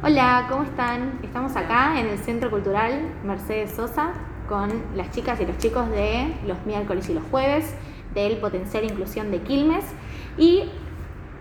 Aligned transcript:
Hola, 0.00 0.46
¿cómo 0.48 0.62
están? 0.62 1.18
Estamos 1.24 1.56
acá 1.56 1.98
en 1.98 2.06
el 2.06 2.18
Centro 2.18 2.50
Cultural 2.52 3.00
Mercedes 3.24 3.72
Sosa 3.72 4.12
con 4.48 4.70
las 4.94 5.10
chicas 5.10 5.40
y 5.40 5.44
los 5.44 5.58
chicos 5.58 5.90
de 5.90 6.36
los 6.46 6.64
miércoles 6.66 7.08
y 7.08 7.14
los 7.14 7.24
jueves 7.32 7.74
del 8.14 8.36
Potenciar 8.36 8.84
Inclusión 8.84 9.32
de 9.32 9.40
Quilmes 9.40 9.84
y 10.36 10.70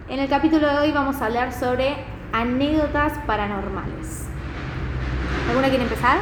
en 0.10 0.18
el 0.20 0.28
capítulo 0.28 0.68
de 0.68 0.80
hoy 0.80 0.92
vamos 0.92 1.22
a 1.22 1.28
hablar 1.28 1.54
sobre 1.54 1.98
anécdotas 2.34 3.14
paranormales. 3.28 4.26
¿Alguna 5.50 5.70
quiere 5.70 5.84
empezar? 5.84 6.18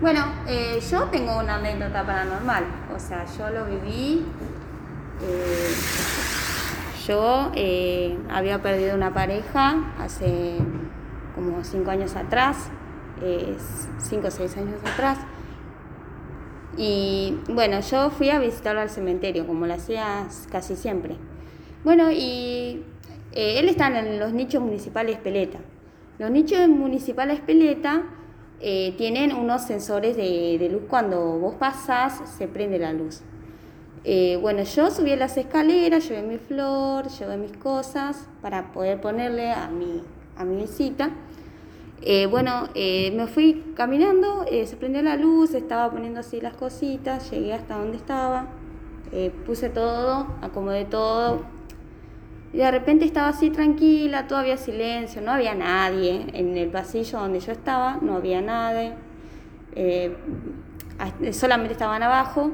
Bueno, 0.00 0.24
eh, 0.48 0.80
yo 0.90 1.04
tengo 1.04 1.38
una 1.38 1.54
anécdota 1.58 2.04
paranormal, 2.04 2.64
o 2.92 2.98
sea, 2.98 3.24
yo 3.38 3.50
lo 3.50 3.66
viví. 3.66 4.26
eh, 5.22 5.74
yo 7.06 7.50
eh, 7.54 8.16
había 8.30 8.62
perdido 8.62 8.94
una 8.94 9.12
pareja 9.12 9.92
hace 9.98 10.58
como 11.34 11.62
cinco 11.64 11.90
años 11.90 12.16
atrás, 12.16 12.68
eh, 13.22 13.56
cinco 13.98 14.28
o 14.28 14.30
seis 14.30 14.56
años 14.56 14.80
atrás. 14.84 15.18
Y 16.76 17.38
bueno, 17.48 17.80
yo 17.80 18.10
fui 18.10 18.30
a 18.30 18.38
visitarlo 18.38 18.80
al 18.80 18.90
cementerio, 18.90 19.46
como 19.46 19.66
lo 19.66 19.74
hacía 19.74 20.26
casi 20.50 20.76
siempre. 20.76 21.16
Bueno, 21.84 22.10
y 22.10 22.84
eh, 23.32 23.58
él 23.58 23.68
está 23.68 23.88
en 23.98 24.18
los 24.18 24.32
nichos 24.32 24.62
municipales 24.62 25.18
Peleta. 25.18 25.58
Los 26.18 26.30
nichos 26.30 26.68
municipales 26.68 27.40
Peleta 27.40 28.04
eh, 28.60 28.94
tienen 28.96 29.34
unos 29.34 29.62
sensores 29.62 30.16
de, 30.16 30.68
luz 30.70 30.82
cuando 30.88 31.38
vos 31.38 31.56
pasás, 31.56 32.22
se 32.38 32.46
prende 32.46 32.78
la 32.78 32.92
luz. 32.92 33.22
Eh, 34.04 34.38
bueno, 34.40 34.62
yo 34.62 34.90
subí 34.90 35.14
las 35.16 35.36
escaleras, 35.36 36.08
llevé 36.08 36.22
mi 36.22 36.38
flor, 36.38 37.08
llevé 37.08 37.36
mis 37.36 37.56
cosas 37.56 38.28
para 38.40 38.72
poder 38.72 39.00
ponerle 39.00 39.50
a 39.50 39.68
mi, 39.68 40.02
a 40.36 40.44
mi 40.44 40.56
visita. 40.56 41.10
Eh, 42.04 42.26
bueno, 42.26 42.68
eh, 42.74 43.12
me 43.16 43.28
fui 43.28 43.62
caminando, 43.76 44.44
eh, 44.50 44.66
se 44.66 44.76
prendió 44.76 45.02
la 45.02 45.16
luz, 45.16 45.54
estaba 45.54 45.90
poniendo 45.92 46.18
así 46.18 46.40
las 46.40 46.54
cositas, 46.54 47.30
llegué 47.30 47.52
hasta 47.52 47.78
donde 47.78 47.96
estaba, 47.96 48.46
eh, 49.12 49.30
puse 49.46 49.68
todo, 49.68 50.26
acomodé 50.40 50.84
todo. 50.84 51.42
Y 52.52 52.58
de 52.58 52.70
repente 52.70 53.04
estaba 53.04 53.28
así 53.28 53.50
tranquila, 53.50 54.26
todo 54.26 54.40
había 54.40 54.56
silencio, 54.56 55.22
no 55.22 55.30
había 55.30 55.54
nadie. 55.54 56.26
En 56.32 56.56
el 56.56 56.70
pasillo 56.70 57.20
donde 57.20 57.38
yo 57.38 57.52
estaba 57.52 57.98
no 58.02 58.16
había 58.16 58.40
nadie, 58.42 58.94
solamente 61.32 61.72
estaban 61.72 62.02
abajo. 62.02 62.50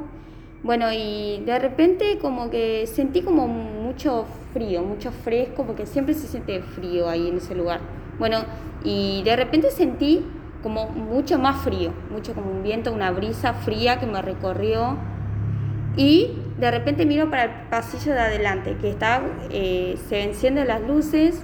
Bueno, 0.62 0.92
y 0.92 1.42
de 1.46 1.58
repente 1.58 2.18
como 2.18 2.50
que 2.50 2.86
sentí 2.86 3.22
como 3.22 3.48
mucho 3.48 4.26
frío, 4.58 4.82
mucho 4.82 5.12
fresco, 5.12 5.64
porque 5.64 5.86
siempre 5.86 6.14
se 6.14 6.26
siente 6.26 6.60
frío 6.62 7.08
ahí 7.08 7.28
en 7.28 7.36
ese 7.36 7.54
lugar. 7.54 7.80
Bueno, 8.18 8.38
y 8.82 9.22
de 9.22 9.36
repente 9.36 9.70
sentí 9.70 10.24
como 10.62 10.88
mucho 10.88 11.38
más 11.38 11.62
frío, 11.62 11.92
mucho 12.10 12.34
como 12.34 12.50
un 12.50 12.64
viento, 12.64 12.92
una 12.92 13.12
brisa 13.12 13.52
fría 13.54 14.00
que 14.00 14.06
me 14.06 14.20
recorrió. 14.20 14.96
Y 15.96 16.32
de 16.58 16.70
repente 16.70 17.06
miro 17.06 17.30
para 17.30 17.44
el 17.44 17.50
pasillo 17.70 18.12
de 18.14 18.20
adelante, 18.20 18.76
que 18.80 18.90
está, 18.90 19.22
eh, 19.50 19.96
se 20.08 20.22
encienden 20.24 20.66
las 20.66 20.80
luces 20.82 21.42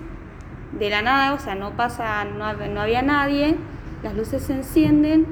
de 0.79 0.91
la 0.91 1.03
nada, 1.03 1.35
o 1.35 1.39
sea, 1.39 1.55
no 1.55 1.77
pasa, 1.77 2.25
no, 2.25 2.53
no 2.53 2.81
había 2.81 3.03
nadie, 3.03 3.57
las 4.03 4.15
luces 4.15 4.43
se 4.43 4.55
encienden 4.55 5.27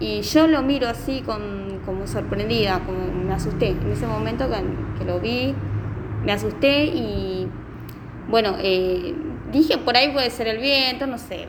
y 0.00 0.22
yo 0.22 0.46
lo 0.46 0.62
miro 0.62 0.88
así 0.88 1.20
con, 1.20 1.80
como 1.84 2.06
sorprendida, 2.06 2.80
como 2.80 2.98
me 3.26 3.34
asusté. 3.34 3.70
En 3.70 3.92
ese 3.92 4.06
momento 4.06 4.46
que 4.98 5.04
lo 5.04 5.20
vi, 5.20 5.54
me 6.24 6.32
asusté 6.32 6.86
y 6.86 7.48
bueno, 8.28 8.56
eh, 8.58 9.14
dije 9.52 9.78
por 9.78 9.96
ahí 9.96 10.10
puede 10.10 10.30
ser 10.30 10.48
el 10.48 10.58
viento, 10.58 11.06
no 11.06 11.18
sé, 11.18 11.46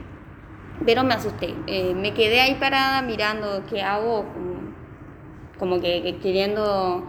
pero 0.85 1.03
me 1.03 1.13
asusté. 1.13 1.53
Eh, 1.67 1.93
me 1.95 2.13
quedé 2.13 2.41
ahí 2.41 2.55
parada 2.55 3.01
mirando 3.01 3.63
qué 3.69 3.81
hago, 3.81 4.25
como, 4.33 4.55
como 5.57 5.81
que, 5.81 6.01
que 6.03 6.17
queriendo 6.17 7.05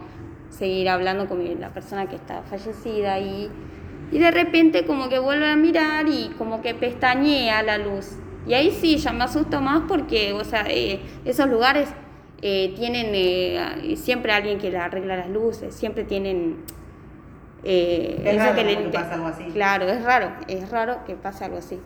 seguir 0.49 0.87
hablando 0.89 1.27
con 1.27 1.43
la 1.59 1.73
persona 1.73 2.07
que 2.07 2.15
está 2.15 2.41
fallecida 2.43 3.19
y, 3.19 3.51
y 4.11 4.17
de 4.17 4.31
repente 4.31 4.85
como 4.85 5.09
que 5.09 5.19
vuelvo 5.19 5.45
a 5.45 5.55
mirar 5.57 6.07
y 6.07 6.31
como 6.37 6.61
que 6.61 6.73
pestañea 6.73 7.61
la 7.63 7.77
luz. 7.77 8.13
Y 8.47 8.53
ahí 8.53 8.71
sí, 8.71 8.95
ya 8.97 9.11
me 9.11 9.25
asusto 9.25 9.59
más 9.59 9.83
porque, 9.89 10.31
o 10.31 10.45
sea, 10.45 10.65
eh, 10.69 11.01
esos 11.25 11.49
lugares 11.49 11.89
tienen 12.39 13.97
siempre 13.97 14.31
alguien 14.31 14.59
que 14.59 14.75
arregla 14.77 15.17
las 15.17 15.29
luces, 15.29 15.75
siempre 15.75 16.03
tienen... 16.03 16.63
eh, 17.69 18.21
Es 18.25 18.37
raro 18.37 18.55
que 18.55 18.63
le- 18.63 18.89
que 18.89 18.97
algo 18.97 19.27
así. 19.27 19.43
Claro, 19.53 19.87
es 19.89 20.03
raro, 20.03 20.31
es 20.47 20.69
raro 20.69 20.99
que 21.05 21.15
pase 21.15 21.43
algo 21.45 21.57
así. 21.57 21.79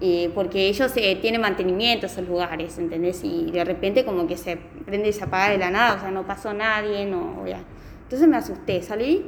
Eh, 0.00 0.30
porque 0.34 0.68
ellos 0.68 0.92
eh, 0.96 1.16
tienen 1.20 1.40
mantenimiento 1.40 2.06
esos 2.06 2.26
lugares, 2.28 2.76
¿entendés? 2.78 3.22
Y 3.24 3.50
de 3.50 3.64
repente 3.64 4.04
como 4.04 4.26
que 4.26 4.36
se 4.36 4.56
prende 4.84 5.08
y 5.08 5.12
se 5.12 5.24
apaga 5.24 5.50
de 5.50 5.58
la 5.58 5.70
nada, 5.70 5.96
o 5.96 6.00
sea, 6.00 6.10
no 6.10 6.26
pasó 6.26 6.52
nadie, 6.52 7.06
no, 7.06 7.46
ya. 7.46 7.60
Entonces 8.04 8.28
me 8.28 8.36
asusté, 8.36 8.82
salí 8.82 9.24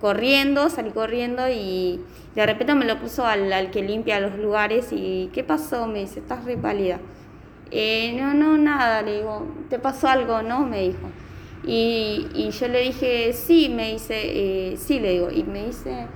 corriendo, 0.00 0.68
salí 0.68 0.90
corriendo 0.90 1.48
y 1.48 2.00
de 2.34 2.44
repente 2.46 2.74
me 2.74 2.84
lo 2.84 2.98
puso 2.98 3.24
al, 3.26 3.52
al 3.52 3.70
que 3.70 3.82
limpia 3.82 4.20
los 4.20 4.36
lugares 4.38 4.88
y 4.90 5.30
¿qué 5.32 5.44
pasó? 5.44 5.86
Me 5.86 6.00
dice, 6.00 6.20
estás 6.20 6.44
re 6.44 6.56
pálida. 6.56 6.98
"Eh, 7.70 8.14
no, 8.20 8.34
no, 8.34 8.58
nada, 8.58 9.02
le 9.02 9.18
digo, 9.18 9.46
¿te 9.70 9.78
pasó 9.78 10.08
algo? 10.08 10.42
No, 10.42 10.60
me 10.66 10.82
dijo. 10.82 11.08
Y, 11.64 12.26
y 12.34 12.50
yo 12.50 12.68
le 12.68 12.80
dije, 12.80 13.32
sí, 13.32 13.68
me 13.68 13.92
dice, 13.92 14.14
eh, 14.14 14.76
sí, 14.76 14.98
le 14.98 15.10
digo, 15.10 15.30
y 15.30 15.44
me 15.44 15.66
dice, 15.66 16.06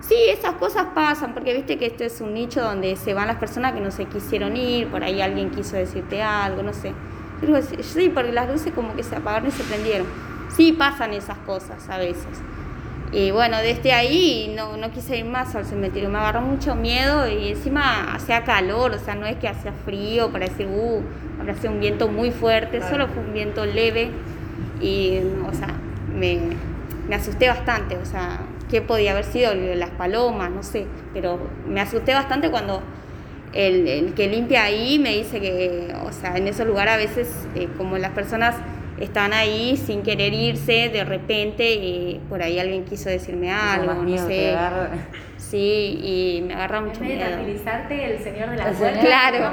sí, 0.00 0.14
esas 0.28 0.52
cosas 0.54 0.86
pasan, 0.94 1.34
porque 1.34 1.52
viste 1.52 1.78
que 1.78 1.86
este 1.86 2.06
es 2.06 2.20
un 2.20 2.34
nicho 2.34 2.60
donde 2.62 2.94
se 2.96 3.12
van 3.12 3.26
las 3.26 3.36
personas 3.36 3.72
que 3.72 3.80
no 3.80 3.90
se 3.90 4.04
quisieron 4.04 4.56
ir, 4.56 4.88
por 4.88 5.02
ahí 5.02 5.20
alguien 5.20 5.50
quiso 5.50 5.76
decirte 5.76 6.22
algo, 6.22 6.62
no 6.62 6.72
sé. 6.72 6.92
Yo 7.40 7.48
digo, 7.48 7.58
sí, 7.80 8.08
porque 8.08 8.32
las 8.32 8.48
luces 8.48 8.72
como 8.72 8.94
que 8.94 9.02
se 9.02 9.16
apagaron 9.16 9.48
y 9.48 9.50
se 9.50 9.64
prendieron. 9.64 10.06
Sí, 10.54 10.72
pasan 10.72 11.12
esas 11.12 11.38
cosas 11.38 11.88
a 11.88 11.98
veces. 11.98 12.40
Y 13.10 13.30
bueno, 13.30 13.58
desde 13.58 13.92
ahí 13.92 14.52
no, 14.56 14.76
no 14.76 14.90
quise 14.90 15.18
ir 15.18 15.24
más 15.24 15.54
al 15.54 15.64
cementerio, 15.64 16.08
me 16.08 16.18
agarró 16.18 16.40
mucho 16.40 16.74
miedo 16.74 17.28
y 17.28 17.48
encima 17.48 18.12
hacía 18.14 18.42
calor, 18.44 18.92
o 18.92 18.98
sea, 18.98 19.14
no 19.14 19.26
es 19.26 19.36
que 19.36 19.46
hacía 19.46 19.72
frío 19.84 20.30
para 20.30 20.46
decir, 20.46 20.66
uh, 20.66 21.00
habrá 21.40 21.54
sido 21.54 21.72
un 21.72 21.80
viento 21.80 22.08
muy 22.08 22.32
fuerte, 22.32 22.80
solo 22.88 23.06
fue 23.08 23.22
un 23.22 23.32
viento 23.32 23.66
leve 23.66 24.10
y, 24.80 25.18
o 25.48 25.54
sea, 25.54 25.68
me, 26.14 26.38
me 27.08 27.14
asusté 27.14 27.48
bastante, 27.48 27.96
o 27.96 28.04
sea, 28.04 28.40
¿qué 28.70 28.80
podía 28.80 29.12
haber 29.12 29.24
sido? 29.24 29.54
Las 29.54 29.90
palomas, 29.90 30.50
no 30.50 30.62
sé, 30.62 30.86
pero 31.12 31.38
me 31.66 31.80
asusté 31.80 32.14
bastante 32.14 32.50
cuando 32.50 32.82
el, 33.52 33.86
el 33.86 34.14
que 34.14 34.28
limpia 34.28 34.64
ahí 34.64 34.98
me 34.98 35.10
dice 35.14 35.40
que, 35.40 35.94
o 36.04 36.12
sea, 36.12 36.36
en 36.36 36.48
ese 36.48 36.64
lugar 36.64 36.88
a 36.88 36.96
veces, 36.96 37.46
eh, 37.54 37.68
como 37.76 37.98
las 37.98 38.10
personas 38.12 38.56
están 38.98 39.32
ahí 39.32 39.76
sin 39.76 40.02
querer 40.02 40.32
irse, 40.32 40.88
de 40.88 41.04
repente, 41.04 41.74
y 41.74 42.20
por 42.28 42.42
ahí 42.42 42.58
alguien 42.58 42.84
quiso 42.84 43.08
decirme 43.08 43.52
algo, 43.52 43.94
Más 43.94 44.04
no 44.04 44.26
sé. 44.26 44.50
agarra. 44.50 44.90
Sí, 45.36 45.98
y 46.02 46.42
me 46.46 46.54
agarra 46.54 46.78
En 46.78 46.84
mucho 46.86 47.00
vez 47.00 47.08
de 47.10 47.14
miedo. 47.16 47.28
tranquilizarte, 47.30 48.04
el 48.14 48.18
señor 48.18 48.50
de 48.50 48.56
la 48.56 48.68
El 48.70 48.74
puerta 48.74 49.00
señor. 49.00 49.06
Claro. 49.06 49.50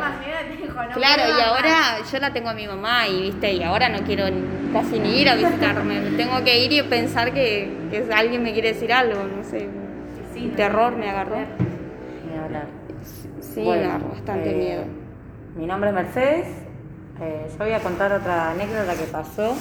dijo, 0.60 0.74
no 0.84 0.90
Claro, 0.92 1.24
y 1.38 1.42
ahora 1.42 1.74
yo 2.12 2.20
la 2.20 2.34
tengo 2.34 2.50
a 2.50 2.54
mi 2.54 2.66
mamá 2.68 3.08
y 3.08 3.22
viste, 3.24 3.54
y 3.54 3.62
ahora 3.64 3.90
no 3.90 4.00
quiero 4.00 4.26
casi 4.74 5.00
ni 5.00 5.22
ir 5.22 5.30
a 5.30 5.36
visitarme. 5.36 6.00
Tengo 6.18 6.44
que 6.44 6.64
ir 6.64 6.72
y 6.72 6.82
pensar 6.84 7.34
que, 7.34 7.70
que 7.92 8.06
alguien 8.14 8.42
me 8.42 8.54
quiere 8.54 8.70
decir 8.74 8.92
algo, 8.94 9.22
no 9.24 9.44
sé. 9.44 9.68
Sí, 10.34 10.52
terror 10.56 10.94
no, 10.94 10.98
me 10.98 11.10
agarró. 11.10 11.36
Ni 11.38 12.38
hablar. 12.40 12.68
Sí, 13.42 13.62
Bueno, 13.62 13.82
me 13.84 13.90
agarró 13.90 14.10
bastante 14.10 14.50
eh, 14.52 14.56
miedo. 14.56 14.84
Mi 15.56 15.66
nombre 15.68 15.90
es 15.90 15.96
Mercedes. 15.96 16.48
Eh, 17.22 17.48
yo 17.52 17.58
voy 17.66 17.74
a 17.74 17.80
contar 17.80 18.12
otra 18.14 18.52
anécdota 18.52 18.96
que 18.96 19.04
pasó. 19.04 19.54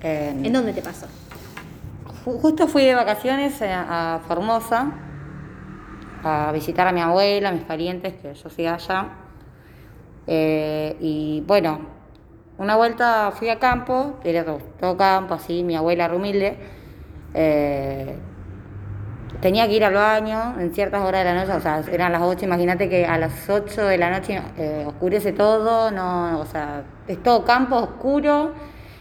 En- 0.00 0.44
¿En 0.44 0.52
dónde 0.52 0.72
te 0.72 0.82
pasó? 0.82 1.06
Ju- 2.24 2.40
Justo 2.40 2.66
fui 2.66 2.84
de 2.84 2.94
vacaciones 2.94 3.60
eh, 3.62 3.72
a 3.72 4.20
Formosa 4.26 4.90
a 6.24 6.50
visitar 6.52 6.86
a 6.88 6.92
mi 6.92 7.00
abuela, 7.00 7.50
a 7.50 7.52
mis 7.52 7.62
parientes, 7.62 8.14
que 8.14 8.34
yo 8.34 8.50
soy 8.50 8.66
allá. 8.66 9.06
Eh, 10.26 10.96
y 11.00 11.42
bueno, 11.46 11.78
una 12.58 12.76
vuelta 12.76 13.30
fui 13.32 13.48
a 13.48 13.58
campo, 13.60 14.18
era 14.24 14.44
todo, 14.44 14.58
todo 14.80 14.96
campo, 14.96 15.34
así, 15.34 15.62
mi 15.62 15.76
abuela 15.76 16.06
era 16.06 16.14
humilde. 16.16 16.56
Eh, 17.34 18.18
tenía 19.40 19.66
que 19.66 19.74
ir 19.74 19.84
al 19.84 19.94
baño 19.94 20.54
en 20.58 20.74
ciertas 20.74 21.02
horas 21.02 21.24
de 21.24 21.32
la 21.32 21.40
noche, 21.44 21.52
o 21.52 21.60
sea, 21.60 21.82
eran 21.92 22.12
las 22.12 22.22
8, 22.22 22.44
imagínate 22.44 22.88
que 22.88 23.06
a 23.06 23.18
las 23.18 23.48
8 23.48 23.84
de 23.84 23.98
la 23.98 24.10
noche 24.10 24.40
eh, 24.56 24.84
oscurece 24.86 25.32
todo, 25.32 25.90
no, 25.90 26.40
o 26.40 26.46
sea, 26.46 26.82
es 27.06 27.22
todo 27.22 27.44
campo 27.44 27.76
oscuro 27.76 28.52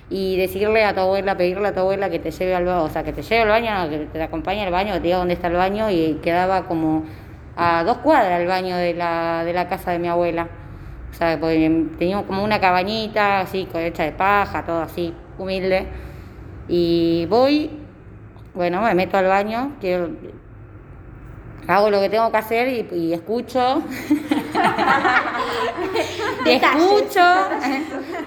y 0.10 0.38
decirle 0.38 0.86
a 0.86 0.94
tu 0.94 1.02
abuela, 1.02 1.36
pedirle 1.36 1.68
a 1.68 1.74
tu 1.74 1.82
abuela 1.82 2.10
que 2.10 2.20
te 2.20 2.32
lleve 2.32 2.56
al 2.56 2.66
baño, 2.66 2.84
o 2.84 2.90
sea, 2.90 3.04
que 3.04 3.14
te 3.14 3.22
lleve 3.22 3.42
al 3.42 3.50
baño, 3.50 3.72
no, 3.74 3.90
que 3.90 3.98
te 4.06 4.22
acompañe 4.22 4.66
al 4.66 4.72
baño, 4.72 4.94
que 4.94 5.00
te 5.00 5.08
diga 5.08 5.18
dónde 5.18 5.34
está 5.34 5.48
el 5.48 5.56
baño 5.56 5.90
y 5.90 6.20
quedaba 6.22 6.66
como 6.66 7.04
a 7.56 7.84
dos 7.84 7.98
cuadras 7.98 8.40
el 8.40 8.48
baño 8.48 8.78
de 8.78 8.94
la, 8.94 9.44
de 9.44 9.54
la 9.54 9.68
casa 9.68 9.92
de 9.92 10.00
mi 10.00 10.08
abuela. 10.08 10.48
O 11.10 11.14
sea, 11.14 11.40
teníamos 11.40 12.26
como 12.26 12.44
una 12.44 12.60
cabañita 12.60 13.40
así, 13.40 13.68
hecha 13.74 14.04
de 14.04 14.12
paja, 14.12 14.64
todo 14.64 14.82
así, 14.82 15.14
humilde. 15.38 15.88
Y 16.68 17.26
voy, 17.28 17.72
bueno, 18.58 18.82
me 18.82 18.94
meto 18.94 19.18
al 19.18 19.28
baño, 19.28 19.78
quiero 19.80 20.10
hago 21.68 21.90
lo 21.90 22.00
que 22.00 22.10
tengo 22.10 22.32
que 22.32 22.38
hacer 22.38 22.68
y, 22.70 22.88
y 22.96 23.14
escucho. 23.14 23.84
y 26.46 26.50
escucho. 26.50 27.22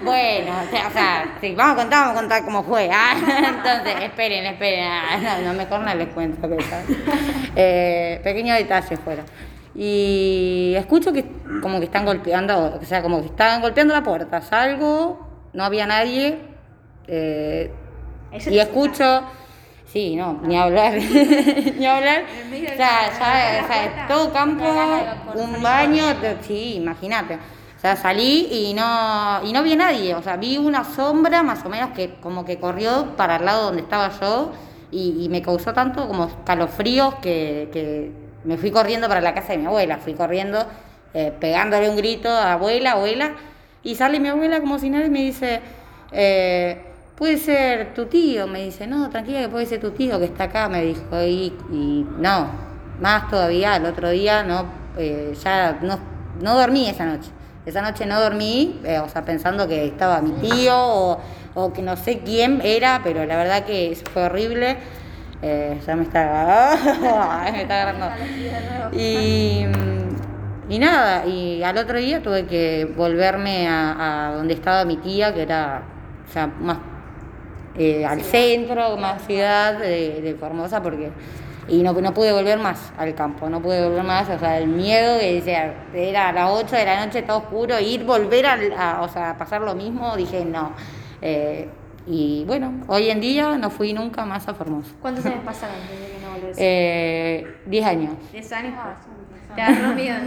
bueno, 0.03 0.51
o 0.61 0.91
sea, 0.91 1.37
sí, 1.41 1.55
vamos 1.55 1.73
a 1.73 1.81
contar, 1.81 2.01
vamos 2.01 2.17
a 2.17 2.19
contar 2.19 2.45
cómo 2.45 2.63
fue. 2.63 2.89
ah. 2.93 3.15
Entonces, 3.17 4.03
esperen, 4.03 4.45
esperen. 4.45 4.85
ah, 4.87 5.17
no, 5.21 5.47
no, 5.47 5.53
mejor 5.55 5.79
no 5.79 5.95
les 5.95 6.09
cuento. 6.09 6.47
Eh, 7.55 8.21
pequeños 8.23 8.57
detalles 8.57 8.99
fuera. 8.99 9.23
Y 9.73 10.73
escucho 10.77 11.11
que 11.11 11.25
como 11.61 11.79
que 11.79 11.85
están 11.85 12.05
golpeando, 12.05 12.79
o 12.81 12.85
sea, 12.85 13.01
como 13.01 13.21
que 13.21 13.27
están 13.27 13.61
golpeando 13.61 13.93
la 13.93 14.03
puerta. 14.03 14.41
Salgo, 14.41 15.27
no 15.53 15.63
había 15.63 15.87
nadie. 15.87 16.37
eh, 17.07 17.71
y 18.49 18.59
escucho, 18.59 19.23
sí, 19.91 20.15
no, 20.15 20.39
ni 20.43 20.57
hablar, 20.57 20.93
ni 21.77 21.85
hablar. 21.85 22.23
O 22.23 22.75
sea, 22.75 23.11
ya, 23.19 23.63
o 23.63 23.67
sea, 23.67 24.07
todo 24.07 24.31
campo, 24.31 24.65
un 25.35 25.61
baño, 25.61 26.05
sí, 26.41 26.75
imagínate. 26.75 27.35
O 27.35 27.79
sea, 27.81 27.95
salí 27.95 28.47
y 28.51 28.73
no, 28.73 29.41
y 29.43 29.51
no 29.53 29.63
vi 29.63 29.73
a 29.73 29.75
nadie, 29.75 30.13
o 30.13 30.21
sea, 30.21 30.37
vi 30.37 30.57
una 30.57 30.83
sombra 30.83 31.41
más 31.41 31.65
o 31.65 31.69
menos 31.69 31.91
que 31.91 32.15
como 32.21 32.45
que 32.45 32.59
corrió 32.59 33.15
para 33.17 33.37
el 33.37 33.45
lado 33.45 33.63
donde 33.63 33.81
estaba 33.81 34.11
yo 34.19 34.51
y, 34.91 35.23
y 35.23 35.29
me 35.29 35.41
causó 35.41 35.73
tanto 35.73 36.07
como 36.07 36.25
escalofríos 36.25 37.15
que, 37.15 37.69
que 37.73 38.11
me 38.43 38.57
fui 38.57 38.71
corriendo 38.71 39.07
para 39.07 39.21
la 39.21 39.33
casa 39.33 39.53
de 39.53 39.59
mi 39.59 39.65
abuela, 39.65 39.97
fui 39.97 40.13
corriendo, 40.13 40.65
eh, 41.13 41.33
pegándole 41.39 41.89
un 41.89 41.95
grito 41.95 42.29
a 42.29 42.53
abuela, 42.53 42.91
abuela, 42.91 43.33
y 43.83 43.95
sale 43.95 44.19
mi 44.19 44.29
abuela 44.29 44.59
como 44.59 44.79
si 44.79 44.89
nadie 44.89 45.09
me 45.09 45.21
dice, 45.21 45.61
eh, 46.11 46.81
puede 47.21 47.37
ser 47.37 47.93
tu 47.93 48.07
tío, 48.07 48.47
me 48.47 48.63
dice, 48.63 48.87
no, 48.87 49.07
tranquila 49.11 49.41
que 49.41 49.47
puede 49.47 49.67
ser 49.67 49.79
tu 49.79 49.91
tío 49.91 50.17
que 50.17 50.25
está 50.25 50.45
acá, 50.45 50.67
me 50.67 50.81
dijo, 50.81 51.03
y, 51.21 51.55
y 51.71 52.03
no, 52.17 52.49
más 52.99 53.29
todavía, 53.29 53.75
el 53.75 53.85
otro 53.85 54.09
día 54.09 54.41
no, 54.41 54.65
eh, 54.97 55.35
ya 55.43 55.77
no, 55.83 55.99
no 56.41 56.55
dormí 56.55 56.89
esa 56.89 57.05
noche. 57.05 57.29
Esa 57.63 57.83
noche 57.83 58.07
no 58.07 58.19
dormí, 58.19 58.79
eh, 58.83 58.97
o 58.97 59.07
sea, 59.07 59.21
pensando 59.21 59.67
que 59.67 59.85
estaba 59.85 60.19
mi 60.19 60.31
tío 60.31 60.75
o, 60.75 61.19
o 61.53 61.71
que 61.71 61.83
no 61.83 61.95
sé 61.95 62.21
quién 62.25 62.59
era, 62.63 63.01
pero 63.03 63.23
la 63.23 63.37
verdad 63.37 63.65
que 63.65 63.95
fue 64.11 64.23
horrible. 64.23 64.77
Eh, 65.43 65.79
ya 65.85 65.95
me 65.95 66.01
está, 66.01 66.75
me 67.53 67.61
agarrando. 67.61 68.09
Y, 68.93 69.67
y 70.69 70.79
nada, 70.79 71.27
y 71.27 71.61
al 71.61 71.77
otro 71.77 71.99
día 71.99 72.23
tuve 72.23 72.47
que 72.47 72.91
volverme 72.97 73.67
a, 73.69 74.33
donde 74.35 74.55
estaba 74.55 74.85
mi 74.85 74.97
tía, 74.97 75.35
que 75.35 75.43
era 75.43 75.83
más 76.61 76.77
eh, 77.77 78.05
al 78.05 78.21
centro, 78.21 78.97
más 78.97 79.21
ciudad 79.25 79.77
de, 79.79 80.21
de 80.21 80.35
Formosa, 80.35 80.81
porque 80.81 81.09
y 81.67 81.83
no, 81.83 81.93
no 81.93 82.13
pude 82.13 82.33
volver 82.33 82.59
más 82.59 82.91
al 82.97 83.13
campo, 83.15 83.49
no 83.49 83.61
pude 83.61 83.87
volver 83.87 84.03
más, 84.03 84.27
o 84.29 84.37
sea, 84.39 84.57
el 84.57 84.67
miedo 84.67 85.19
que 85.19 85.35
decía, 85.35 85.85
era 85.93 86.29
a 86.29 86.33
las 86.33 86.49
8 86.51 86.75
de 86.75 86.85
la 86.85 87.05
noche 87.05 87.21
todo 87.21 87.37
oscuro, 87.37 87.79
ir, 87.79 88.03
volver 88.03 88.45
al- 88.45 88.73
a, 88.77 89.01
o 89.03 89.07
sea, 89.07 89.37
pasar 89.37 89.61
lo 89.61 89.73
mismo, 89.75 90.17
dije 90.17 90.43
no. 90.43 90.73
Eh, 91.21 91.69
y 92.07 92.43
bueno, 92.45 92.73
hoy 92.87 93.09
en 93.09 93.21
día 93.21 93.57
no 93.57 93.69
fui 93.69 93.93
nunca 93.93 94.25
más 94.25 94.47
a 94.47 94.53
Formosa. 94.55 94.91
¿Cuántos 95.01 95.25
años 95.25 95.41
pasaron 95.45 95.75
desde 95.89 96.13
que 96.17 96.25
no 96.25 96.31
volvés? 96.33 96.57
Eh, 96.59 97.55
10 97.67 97.85
años. 97.85 98.13
10 98.33 98.51
años. 98.53 98.73
Te 99.55 99.61
agarró 99.61 99.93
miedo. 99.95 100.17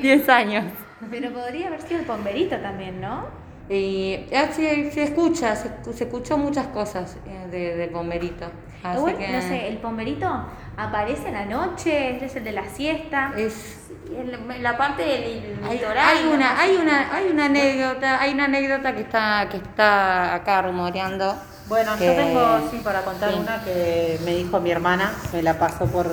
10 0.00 0.28
años. 0.28 0.64
Pero 1.10 1.30
podría 1.32 1.66
haber 1.66 1.82
sido 1.82 2.00
el 2.00 2.06
pomberito 2.06 2.56
también, 2.58 3.00
¿no? 3.00 3.24
Y 3.68 4.26
ya 4.30 4.52
se, 4.52 4.90
se 4.92 5.04
escucha, 5.04 5.56
se, 5.56 5.70
se 5.94 6.04
escuchó 6.04 6.36
muchas 6.36 6.66
cosas 6.68 7.16
eh, 7.26 7.48
de, 7.50 7.76
del 7.76 7.90
bomberito. 7.90 8.44
Así 8.82 8.98
Igual, 8.98 9.16
que 9.16 9.28
no 9.28 9.40
sé, 9.40 9.68
el 9.68 9.78
pomberito 9.78 10.28
aparece 10.76 11.28
en 11.28 11.34
la 11.34 11.46
noche, 11.46 12.22
es 12.24 12.36
el 12.36 12.44
de 12.44 12.52
la 12.52 12.68
siesta. 12.68 13.32
es 13.36 13.78
En 14.14 14.62
la 14.62 14.76
parte 14.76 15.02
del 15.02 15.58
Hay, 15.66 15.78
litoral. 15.78 15.98
hay 16.06 16.26
una, 16.26 16.60
hay 16.60 16.76
una, 16.76 17.14
hay 17.14 17.30
una 17.30 17.44
anécdota, 17.46 18.20
hay 18.20 18.34
una 18.34 18.44
anécdota 18.44 18.94
que 18.94 19.00
está, 19.00 19.48
que 19.50 19.56
está 19.56 20.34
acá 20.34 20.60
rumoreando. 20.60 21.34
Bueno, 21.66 21.92
que- 21.96 22.04
yo 22.04 22.12
tengo, 22.14 22.70
sí, 22.70 22.80
para 22.84 23.00
contar 23.00 23.30
sí. 23.32 23.38
una 23.40 23.64
que 23.64 24.18
me 24.26 24.34
dijo 24.34 24.60
mi 24.60 24.70
hermana, 24.70 25.10
me 25.32 25.42
la 25.42 25.58
pasó 25.58 25.86
por, 25.86 26.06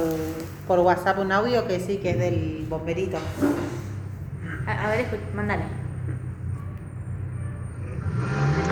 por 0.65 0.80
WhatsApp 0.80 1.19
un 1.19 1.33
audio 1.33 1.68
que 1.68 1.81
sí, 1.81 1.97
que 1.97 2.12
es 2.12 2.18
del 2.18 2.65
bomberito. 2.69 3.18
A, 4.65 4.86
a 4.86 4.89
ver, 4.92 5.06
mándale. 5.36 5.63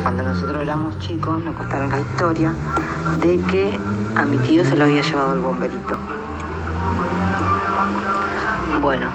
Cuando 0.01 0.23
nosotros 0.23 0.61
éramos 0.61 0.97
chicos 0.99 1.43
nos 1.43 1.55
contaron 1.55 1.89
la 1.89 1.99
historia 1.99 2.53
de 3.21 3.39
que 3.51 3.79
a 4.15 4.23
mi 4.23 4.37
tío 4.39 4.63
se 4.63 4.75
lo 4.75 4.85
había 4.85 5.01
llevado 5.01 5.33
el 5.33 5.39
bomberito. 5.39 5.97
Bueno, 8.81 9.07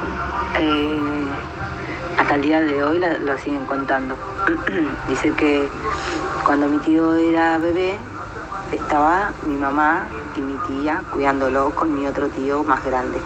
eh, 0.58 1.26
hasta 2.19 2.34
el 2.34 2.42
día 2.42 2.60
de 2.60 2.84
hoy 2.84 2.98
la, 2.98 3.19
la 3.19 3.38
siguen 3.38 3.64
contando. 3.66 4.14
Dice 5.08 5.32
que 5.32 5.69
cuando 6.44 6.69
mi 6.69 6.78
tío 6.78 7.14
era 7.14 7.58
bebé 7.58 7.98
estaba 8.72 9.32
mi 9.46 9.56
mamá 9.56 10.06
y 10.36 10.40
mi 10.40 10.54
tía 10.66 11.02
cuidándolo 11.10 11.70
con 11.70 11.94
mi 11.94 12.06
otro 12.06 12.28
tío 12.28 12.62
más 12.64 12.84
grande. 12.84 13.20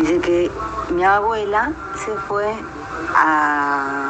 Dice 0.00 0.18
que 0.20 0.50
mi 0.90 1.04
abuela 1.04 1.72
se 2.04 2.12
fue 2.28 2.52
a, 3.14 4.03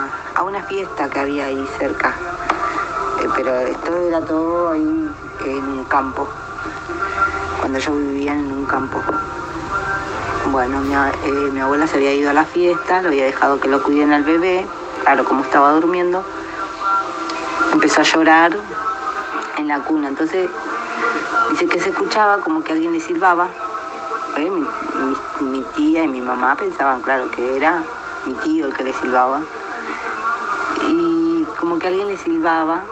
una 0.44 0.62
fiesta 0.62 1.08
que 1.08 1.20
había 1.20 1.46
ahí 1.46 1.68
cerca, 1.78 2.14
Eh, 3.20 3.28
pero 3.36 3.50
esto 3.60 3.96
era 3.96 4.20
todo 4.20 4.70
ahí 4.70 5.10
en 5.44 5.64
un 5.64 5.84
campo, 5.84 6.28
cuando 7.60 7.78
yo 7.78 7.92
vivía 7.92 8.32
en 8.32 8.52
un 8.52 8.66
campo. 8.66 9.00
Bueno, 10.50 10.82
eh, 11.24 11.50
mi 11.52 11.60
abuela 11.60 11.86
se 11.86 11.96
había 11.96 12.12
ido 12.12 12.30
a 12.30 12.32
la 12.32 12.44
fiesta, 12.44 13.02
lo 13.02 13.08
había 13.08 13.24
dejado 13.24 13.60
que 13.60 13.68
lo 13.68 13.82
cuiden 13.82 14.12
al 14.12 14.24
bebé, 14.24 14.66
claro, 15.02 15.24
como 15.24 15.42
estaba 15.42 15.70
durmiendo, 15.72 16.22
empezó 17.72 18.00
a 18.00 18.04
llorar 18.04 18.56
en 19.56 19.68
la 19.68 19.78
cuna, 19.80 20.08
entonces 20.08 20.50
dice 21.50 21.66
que 21.66 21.80
se 21.80 21.90
escuchaba 21.90 22.38
como 22.38 22.62
que 22.62 22.72
alguien 22.72 22.92
le 22.92 23.00
silbaba 23.00 23.48
¿eh? 24.36 24.50
Mi 25.40 25.62
tía 25.76 26.04
y 26.04 26.08
mi 26.08 26.20
mamá 26.20 26.56
pensaban, 26.56 27.00
claro, 27.02 27.30
que 27.30 27.56
era 27.56 27.82
mi 28.26 28.34
tío 28.34 28.66
el 28.66 28.74
que 28.74 28.84
le 28.84 28.92
silbaba. 28.92 29.40
Como 31.64 31.78
que 31.78 31.86
alguien 31.88 32.08
le 32.08 32.18
silbaba 32.18 32.84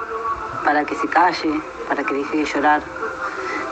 para 0.64 0.86
que 0.86 0.94
se 0.94 1.06
calle, 1.06 1.60
para 1.90 2.02
que 2.04 2.14
deje 2.14 2.38
de 2.38 2.44
llorar. 2.46 2.82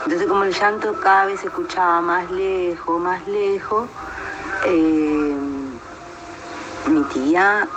Entonces 0.05 0.27
como 0.27 0.43
el 0.43 0.53
llanto 0.53 0.93
cada 0.99 1.25
vez 1.25 1.39
se 1.39 1.47
escuchaba 1.47 2.01
más 2.01 2.29
lejos, 2.29 3.01
más 3.01 3.27
lejos, 3.27 3.89
eh, 4.67 5.35
mi 6.85 7.01
tía 7.05 7.67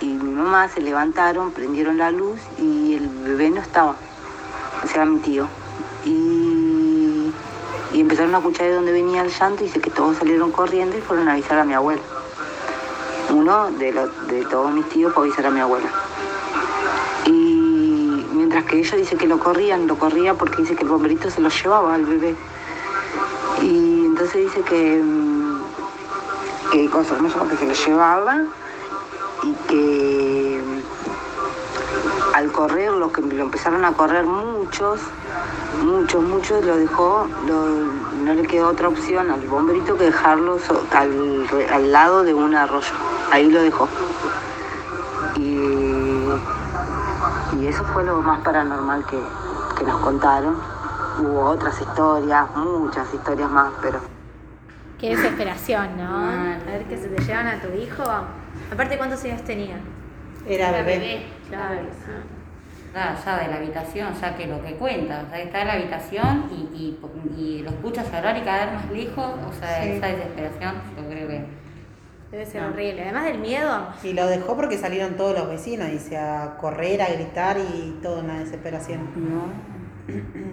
y 0.00 0.06
mi 0.06 0.32
mamá 0.32 0.68
se 0.68 0.80
levantaron, 0.80 1.52
prendieron 1.52 1.98
la 1.98 2.10
luz 2.10 2.40
y 2.58 2.94
el 2.96 3.08
bebé 3.10 3.50
no 3.50 3.60
estaba, 3.60 3.94
o 4.82 4.88
sea, 4.88 5.04
mi 5.04 5.20
tío. 5.20 5.46
Y, 6.04 7.32
y 7.92 8.00
empezaron 8.00 8.34
a 8.34 8.38
escuchar 8.38 8.66
de 8.66 8.74
dónde 8.74 8.90
venía 8.90 9.22
el 9.22 9.30
llanto 9.30 9.62
y 9.62 9.66
dice 9.68 9.80
que 9.80 9.90
todos 9.90 10.16
salieron 10.16 10.50
corriendo 10.50 10.98
y 10.98 11.00
fueron 11.00 11.28
a 11.28 11.34
avisar 11.34 11.60
a 11.60 11.64
mi 11.64 11.74
abuela. 11.74 12.02
Uno 13.30 13.70
de, 13.70 13.92
los- 13.92 14.26
de 14.26 14.44
todos 14.46 14.72
mis 14.72 14.88
tíos 14.88 15.12
fue 15.14 15.26
avisar 15.28 15.46
a 15.46 15.50
mi 15.52 15.60
abuela. 15.60 15.88
Mientras 18.56 18.72
que 18.72 18.78
ella 18.78 18.96
dice 18.96 19.16
que 19.18 19.26
lo 19.26 19.38
corrían, 19.38 19.86
lo 19.86 19.98
corría 19.98 20.32
porque 20.32 20.62
dice 20.62 20.74
que 20.74 20.84
el 20.84 20.88
bomberito 20.88 21.28
se 21.28 21.42
lo 21.42 21.50
llevaba 21.50 21.94
al 21.94 22.06
bebé. 22.06 22.34
Y 23.60 24.06
entonces 24.06 24.46
dice 24.46 24.62
que, 24.62 25.02
mm, 25.04 25.60
que 26.72 26.88
cosa, 26.88 27.18
no 27.18 27.28
que 27.48 27.56
se 27.58 27.66
lo 27.66 27.74
llevaba 27.74 28.44
y 29.42 29.52
que 29.68 30.62
mm, 30.64 32.34
al 32.34 32.50
correr, 32.50 32.92
los 32.92 33.12
que 33.12 33.20
lo 33.20 33.42
empezaron 33.42 33.84
a 33.84 33.92
correr 33.92 34.24
muchos, 34.24 35.00
muchos, 35.84 36.22
muchos, 36.22 36.64
lo 36.64 36.78
dejó, 36.78 37.28
no 38.24 38.32
le 38.32 38.42
quedó 38.46 38.68
otra 38.68 38.88
opción 38.88 39.30
al 39.30 39.40
bomberito 39.42 39.98
que 39.98 40.04
dejarlo 40.04 40.58
al, 40.92 41.46
al 41.70 41.92
lado 41.92 42.24
de 42.24 42.32
un 42.32 42.54
arroyo. 42.54 42.94
Ahí 43.30 43.50
lo 43.50 43.60
dejó. 43.60 43.86
Y, 45.36 45.58
y 47.60 47.66
eso 47.66 47.84
fue 47.84 48.04
lo 48.04 48.20
más 48.22 48.40
paranormal 48.40 49.04
que, 49.06 49.18
que 49.78 49.84
nos 49.84 50.00
contaron. 50.00 50.56
Hubo 51.20 51.44
otras 51.46 51.80
historias, 51.80 52.46
muchas 52.56 53.12
historias 53.12 53.50
más, 53.50 53.72
pero 53.82 53.98
Qué 54.98 55.10
desesperación, 55.14 55.96
¿no? 55.98 56.04
Mal. 56.10 56.60
A 56.66 56.70
ver 56.70 56.84
que 56.84 56.96
se 56.96 57.08
te 57.08 57.22
llevan 57.22 57.46
a 57.48 57.60
tu 57.60 57.68
hijo. 57.76 58.02
Aparte, 58.72 58.96
¿cuántos 58.96 59.22
años 59.24 59.42
tenía? 59.42 59.76
Era 60.46 60.70
bebé. 60.72 61.26
Claro. 61.48 61.80
Ya, 62.94 63.14
ya 63.22 63.36
de 63.38 63.48
la 63.48 63.56
habitación, 63.56 64.14
ya 64.18 64.34
que 64.36 64.46
lo 64.46 64.62
que 64.62 64.74
cuenta, 64.76 65.24
o 65.26 65.28
sea, 65.30 65.38
está 65.42 65.60
en 65.60 65.66
la 65.66 65.72
habitación 65.74 66.44
y, 66.50 66.54
y, 66.74 66.98
y 67.38 67.62
lo 67.62 67.68
escucha 67.70 68.02
llorar 68.04 68.38
y 68.38 68.40
caer 68.40 68.72
más 68.72 68.90
lejos, 68.90 69.32
o 69.46 69.52
sea, 69.52 69.82
Sí. 69.82 69.90
esa 69.90 70.06
desesperación. 70.06 70.74
Debe 72.36 72.50
ser 72.50 72.64
horrible. 72.64 73.00
Además 73.00 73.24
del 73.24 73.38
miedo, 73.38 73.88
Y 74.02 74.12
lo 74.12 74.26
dejó 74.26 74.56
porque 74.56 74.76
salieron 74.76 75.16
todos 75.16 75.34
los 75.34 75.48
vecinos, 75.48 75.90
dice, 75.90 76.18
a 76.18 76.58
correr, 76.58 77.00
a 77.00 77.08
gritar 77.08 77.56
y 77.56 77.98
toda 78.02 78.22
una 78.22 78.40
desesperación. 78.40 79.08
No. 79.16 79.46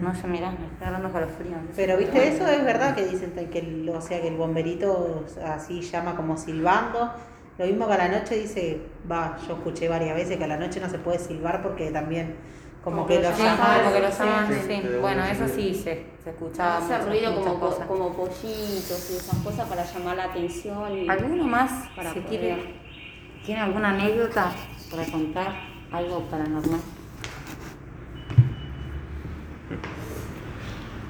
No 0.00 0.14
sé, 0.14 0.26
mirá, 0.26 0.50
me 0.52 0.64
está 0.64 0.90
dando 0.90 1.12
calofrío. 1.12 1.56
Pero 1.76 1.98
viste, 1.98 2.26
eso 2.26 2.46
es 2.46 2.64
verdad 2.64 2.94
que 2.94 3.04
dicen 3.04 3.34
que 3.50 3.58
el, 3.58 3.86
o 3.90 4.00
sea, 4.00 4.22
que 4.22 4.28
el 4.28 4.36
bomberito 4.36 5.26
así 5.44 5.82
llama 5.82 6.16
como 6.16 6.38
silbando. 6.38 7.12
Lo 7.58 7.66
mismo 7.66 7.86
que 7.86 7.92
a 7.92 7.98
la 7.98 8.08
noche 8.08 8.36
dice, 8.36 8.80
va, 9.10 9.36
yo 9.46 9.52
escuché 9.52 9.86
varias 9.86 10.16
veces 10.16 10.38
que 10.38 10.44
a 10.44 10.48
la 10.48 10.56
noche 10.56 10.80
no 10.80 10.88
se 10.88 10.98
puede 10.98 11.18
silbar 11.18 11.62
porque 11.62 11.90
también 11.90 12.34
como 12.84 13.06
que 13.06 13.20
lo 13.22 13.32
Sí, 13.32 13.42
llaman. 13.42 13.80
como 13.80 13.92
que 13.94 14.00
lo 14.00 14.10
sí, 14.10 14.18
llaman, 14.18 14.46
sí. 14.48 14.60
sí. 14.82 14.88
Bueno, 15.00 15.24
eso 15.24 15.48
sí 15.48 15.74
se, 15.74 16.04
se 16.22 16.30
escuchaba 16.30 16.76
Hace 16.78 16.92
mucho, 16.98 17.06
ruido 17.08 17.30
muchas 17.32 17.46
como, 17.54 17.60
cosas. 17.60 17.86
como 17.86 18.12
pollitos 18.12 19.10
y 19.10 19.16
esas 19.16 19.38
cosas 19.38 19.68
para 19.68 19.84
llamar 19.84 20.16
la 20.18 20.24
atención. 20.24 20.98
Y, 20.98 21.08
¿Alguno 21.08 21.44
más 21.44 21.88
Para 21.96 22.12
si 22.12 22.20
poder- 22.20 22.28
quiere, 22.28 22.56
tiene 23.44 23.60
alguna 23.62 23.88
anécdota 23.90 24.50
para 24.90 25.04
contar? 25.06 25.52
Algo 25.90 26.20
paranormal. 26.30 26.80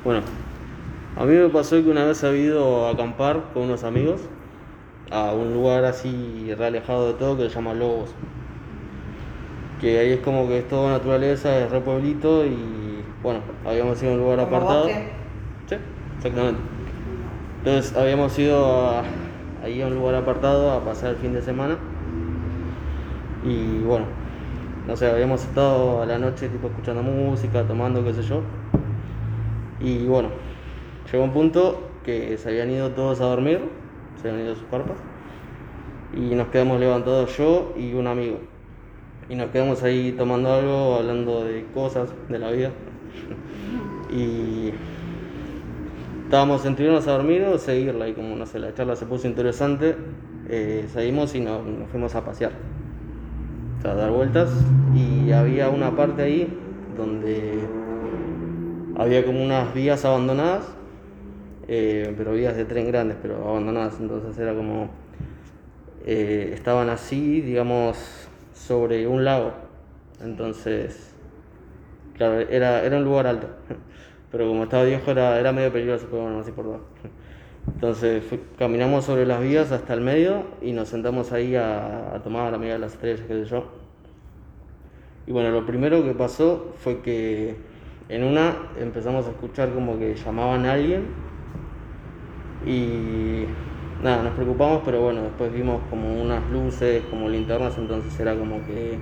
Bueno, 0.04 0.21
a 1.16 1.25
mí 1.25 1.35
me 1.35 1.49
pasó 1.49 1.76
que 1.83 1.88
una 1.90 2.04
vez 2.04 2.23
he 2.23 2.37
ido 2.38 2.87
a 2.87 2.90
acampar 2.90 3.52
con 3.54 3.62
unos 3.64 3.85
amigos 3.85 4.21
a 5.11 5.33
un 5.33 5.54
lugar 5.54 5.85
así 5.85 6.54
re 6.57 6.66
alejado 6.66 7.09
de 7.09 7.14
todo 7.14 7.37
que 7.37 7.49
se 7.49 7.54
llama 7.54 7.73
Lobos. 7.75 8.11
Que 9.81 9.99
ahí 9.99 10.12
es 10.12 10.21
como 10.21 10.49
que 10.49 10.59
es 10.61 10.69
todo 10.69 10.88
naturaleza, 10.88 11.59
es 11.59 11.71
re 11.71 11.81
pueblito 11.81 12.47
y 12.47 13.04
bueno, 13.23 13.40
habíamos 13.66 14.02
ido 14.02 14.12
a 14.12 14.14
un 14.14 14.21
lugar 14.21 14.38
¿Como 14.45 14.57
apartado. 14.57 14.85
bosque? 14.87 15.09
Sí, 15.69 15.76
exactamente. 16.16 16.61
Entonces 17.59 17.97
habíamos 17.97 18.38
ido 18.38 18.90
a- 18.90 19.02
ahí 19.62 19.81
a 19.83 19.87
un 19.87 19.95
lugar 19.95 20.14
apartado 20.14 20.71
a 20.73 20.85
pasar 20.85 21.11
el 21.11 21.16
fin 21.16 21.33
de 21.33 21.43
semana. 21.43 21.76
Y 23.45 23.83
bueno, 23.85 24.07
no 24.87 24.97
sé, 24.97 25.11
habíamos 25.11 25.43
estado 25.45 26.02
a 26.02 26.07
la 26.07 26.19
noche 26.19 26.49
tipo 26.49 26.69
escuchando 26.69 27.02
música, 27.02 27.62
tomando, 27.64 28.04
qué 28.04 28.14
sé 28.14 28.23
yo. 28.23 28.40
Y 29.81 30.07
bueno, 30.07 30.28
llegó 31.11 31.25
un 31.25 31.33
punto 31.33 31.88
que 32.04 32.37
se 32.38 32.49
habían 32.49 32.71
ido 32.71 32.90
todos 32.90 33.21
a 33.21 33.25
dormir, 33.25 33.61
se 34.23 34.28
habían 34.28 34.45
ido 34.45 34.54
a 34.54 34.57
sus 34.57 34.69
carpas. 34.71 34.97
Y 36.14 36.35
nos 36.35 36.49
quedamos 36.49 36.78
levantados 36.81 37.37
yo 37.37 37.75
y 37.76 37.93
un 37.95 38.07
amigo. 38.07 38.38
Y 39.28 39.37
nos 39.37 39.50
quedamos 39.50 39.83
ahí 39.83 40.12
tomando 40.12 40.52
algo, 40.52 40.97
hablando 40.97 41.45
de 41.45 41.64
cosas 41.73 42.11
de 42.28 42.38
la 42.38 42.50
vida. 42.50 42.71
Y 44.11 44.71
estábamos 46.25 46.64
entre 46.66 46.85
irnos 46.87 47.07
a 47.09 47.12
dormir 47.12 47.43
o 47.45 47.59
seguirla. 47.59 48.09
Y 48.09 48.12
como 48.12 48.37
no 48.37 48.45
sé, 48.45 48.59
la 48.59 48.75
charla 48.75 48.97
se 48.97 49.07
puso 49.07 49.26
interesante, 49.26 49.97
eh, 50.49 50.87
seguimos 50.93 51.35
y 51.35 51.40
nos, 51.40 51.62
fuimos 51.90 52.14
a 52.14 52.25
pasear. 52.25 52.52
A 53.85 53.95
dar 53.95 54.11
vueltas. 54.11 54.50
Y 54.95 55.33
había 55.33 55.69
una 55.69 55.95
parte 55.97 56.23
ahí 56.23 56.59
donde 56.97 57.59
había 58.97 59.25
como 59.25 59.43
unas 59.43 59.75
vías 59.75 60.04
abandonadas, 60.04 60.64
eh, 61.66 62.14
pero 62.16 62.33
vías 62.33 62.57
de 62.57 62.64
tren 62.66 62.87
grandes, 62.87 63.16
pero 63.21 63.49
abandonadas. 63.49 63.99
Entonces 64.00 64.38
era 64.38 64.54
como. 64.54 64.90
eh, 66.07 66.52
estaban 66.54 66.88
así, 66.90 67.40
digamos, 67.40 68.24
sobre 68.54 69.06
un 69.06 69.25
lago. 69.25 69.52
Entonces. 70.23 71.14
Claro, 72.16 72.40
era, 72.40 72.82
era 72.82 72.96
un 72.96 73.04
lugar 73.04 73.26
alto. 73.26 73.49
Pero 74.32 74.49
como 74.49 74.64
estaba 74.64 74.84
viejo 74.84 75.11
era, 75.11 75.38
era 75.38 75.52
medio 75.52 75.73
peligroso, 75.73 76.06
pero 76.11 76.23
bueno, 76.23 76.38
no 76.38 76.42
se 76.42 76.50
importaba. 76.50 76.80
Entonces 77.73 78.25
caminamos 78.58 79.04
sobre 79.04 79.26
las 79.26 79.40
vías 79.40 79.70
hasta 79.70 79.94
el 79.94 80.00
medio 80.00 80.42
y 80.61 80.73
nos 80.73 80.88
sentamos 80.88 81.30
ahí 81.32 81.54
a, 81.54 82.14
a 82.14 82.23
tomar 82.23 82.49
a 82.49 82.50
la 82.50 82.56
amiga 82.56 82.73
de 82.73 82.80
las 82.80 82.94
estrellas, 82.94 83.20
qué 83.28 83.44
sé 83.44 83.44
yo. 83.44 83.64
Y 85.26 85.32
bueno, 85.32 85.50
lo 85.50 85.64
primero 85.64 86.02
que 86.02 86.14
pasó 86.14 86.75
fue 86.78 87.00
que 87.00 87.56
en 88.08 88.25
una 88.25 88.56
empezamos 88.78 89.26
a 89.26 89.30
escuchar 89.30 89.73
como 89.73 89.99
que 89.99 90.14
llamaban 90.14 90.66
a 90.66 90.73
alguien 90.73 91.04
y 92.66 93.44
nada, 94.02 94.22
nos 94.22 94.32
preocupamos, 94.34 94.82
pero 94.84 95.00
bueno, 95.02 95.22
después 95.22 95.52
vimos 95.52 95.80
como 95.90 96.12
unas 96.22 96.42
luces, 96.50 97.02
como 97.10 97.28
linternas, 97.28 97.76
entonces 97.78 98.18
era 98.20 98.34
como 98.34 98.56
que... 98.66 98.98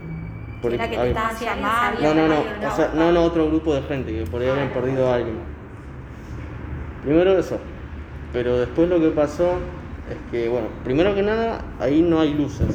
por 0.60 0.72
Era 0.72 0.84
ahí 0.84 0.90
que 0.90 0.96
te 0.96 1.00
había- 1.00 1.12
estaban 1.12 1.36
Sí, 1.36 1.46
alguien 1.46 1.64
llamando. 1.66 2.00
sabía. 2.00 2.14
no, 2.14 2.28
no, 2.28 2.34
no, 2.62 2.72
o 2.72 2.76
sea, 2.76 2.90
no, 2.94 3.12
no, 3.12 3.22
otro 3.24 3.46
grupo 3.48 3.74
de 3.74 3.82
gente 3.82 4.12
que 4.14 4.24
por 4.30 4.40
ahí 4.42 4.48
habían 4.48 4.68
perdido 4.70 5.08
a 5.10 5.14
alguien. 5.16 5.36
Primero 7.04 7.36
eso, 7.38 7.58
pero 8.32 8.58
después 8.58 8.88
lo 8.88 9.00
que 9.00 9.08
pasó 9.08 9.54
es 10.08 10.16
que, 10.30 10.48
bueno, 10.48 10.68
primero 10.84 11.14
que 11.14 11.22
nada, 11.22 11.60
ahí 11.80 12.00
no 12.02 12.20
hay 12.20 12.32
luces. 12.34 12.68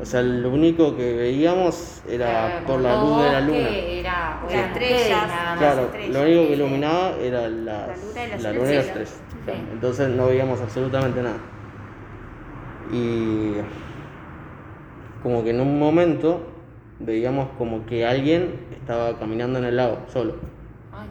O 0.00 0.06
sea, 0.06 0.22
lo 0.22 0.50
único 0.50 0.96
que 0.96 1.14
veíamos 1.14 2.02
era 2.08 2.62
por 2.66 2.80
la 2.80 3.00
luz 3.00 3.22
de 3.24 3.32
la 3.32 3.40
luna. 3.40 3.58
Era, 3.68 4.40
estrellas. 4.48 4.72
ustedes 4.72 5.10
nada 5.10 5.44
más. 5.50 5.58
Claro, 5.58 5.82
estrellas, 5.82 6.14
lo 6.14 6.22
único 6.22 6.40
que 6.48 6.52
iluminaba 6.54 7.10
era 7.22 7.48
las, 7.48 7.88
La 7.88 7.94
luna 7.96 8.24
y 8.26 8.30
las 8.30 8.42
la 8.42 8.52
luna 8.52 8.72
y 8.72 8.74
las 8.76 8.86
estrellas. 8.86 9.20
Entonces 9.72 10.08
no 10.10 10.26
veíamos 10.28 10.60
absolutamente 10.60 11.22
nada. 11.22 11.36
Y 12.92 13.54
como 15.22 15.42
que 15.42 15.50
en 15.50 15.60
un 15.60 15.78
momento 15.78 16.40
veíamos 17.00 17.48
como 17.58 17.84
que 17.86 18.06
alguien 18.06 18.54
estaba 18.78 19.18
caminando 19.18 19.58
en 19.58 19.64
el 19.64 19.76
lago, 19.76 19.98
solo. 20.12 20.36
Ay, 20.92 21.08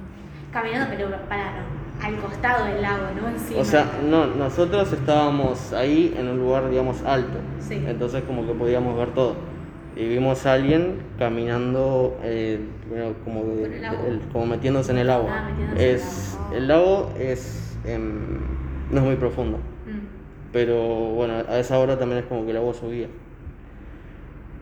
Caminando, 0.51 0.87
pero 0.95 1.09
para, 1.27 1.63
al 2.01 2.15
costado 2.17 2.65
del 2.65 2.81
lago, 2.81 3.03
no 3.19 3.29
encima. 3.29 3.61
O 3.61 3.65
sea, 3.65 3.85
no, 4.07 4.27
nosotros 4.27 4.91
estábamos 4.93 5.73
ahí 5.73 6.15
en 6.17 6.27
un 6.27 6.37
lugar, 6.39 6.69
digamos, 6.69 7.01
alto. 7.03 7.37
Sí. 7.59 7.83
Entonces 7.87 8.23
como 8.23 8.45
que 8.45 8.53
podíamos 8.53 8.97
ver 8.97 9.09
todo. 9.09 9.35
Y 9.95 10.07
vimos 10.07 10.45
a 10.45 10.53
alguien 10.53 10.97
caminando, 11.19 12.17
eh, 12.23 12.59
como, 13.23 13.41
el 13.65 13.83
agua. 13.85 13.99
el- 14.07 14.19
como 14.31 14.45
metiéndose 14.47 14.91
en 14.91 14.97
el 14.99 15.09
agua. 15.09 15.29
Ah, 15.31 15.49
metiéndose 15.49 15.83
en 15.83 15.89
el 15.89 15.95
es, 15.95 16.39
el 16.53 16.67
lago 16.67 17.11
es, 17.19 17.72
em, 17.85 18.39
no 18.91 18.97
es 18.99 19.03
muy 19.03 19.15
profundo. 19.15 19.57
Mm. 19.57 20.51
Pero 20.51 20.77
bueno, 21.15 21.33
a 21.47 21.57
esa 21.59 21.79
hora 21.79 21.97
también 21.97 22.19
es 22.21 22.25
como 22.27 22.45
que 22.45 22.51
el 22.51 22.57
agua 22.57 22.73
subía. 22.73 23.07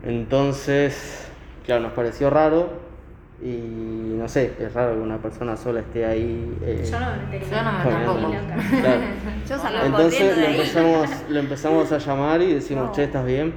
Entonces, 0.04 1.28
claro, 1.64 1.82
nos 1.82 1.92
pareció 1.92 2.30
raro. 2.30 2.92
Y 3.42 4.14
no 4.16 4.28
sé, 4.28 4.52
es 4.60 4.72
raro 4.72 4.94
que 4.94 5.00
una 5.00 5.18
persona 5.18 5.56
sola 5.56 5.80
esté 5.80 6.06
ahí. 6.06 6.56
eh, 6.62 6.88
Yo 6.88 7.00
no 7.00 7.06
me. 7.06 7.40
Yo 7.40 7.62
no 7.62 7.72
me 7.72 7.90
tampoco. 7.90 8.30
Claro. 8.80 9.00
Yo 9.48 9.58
salgo 9.58 9.84
Entonces 9.84 10.38
lo 10.38 10.44
empezamos, 10.46 11.10
lo 11.28 11.38
empezamos 11.40 11.92
a 11.92 11.98
llamar 11.98 12.40
y 12.42 12.54
decimos, 12.54 12.92
che, 12.92 13.04
¿estás 13.04 13.26
bien? 13.26 13.52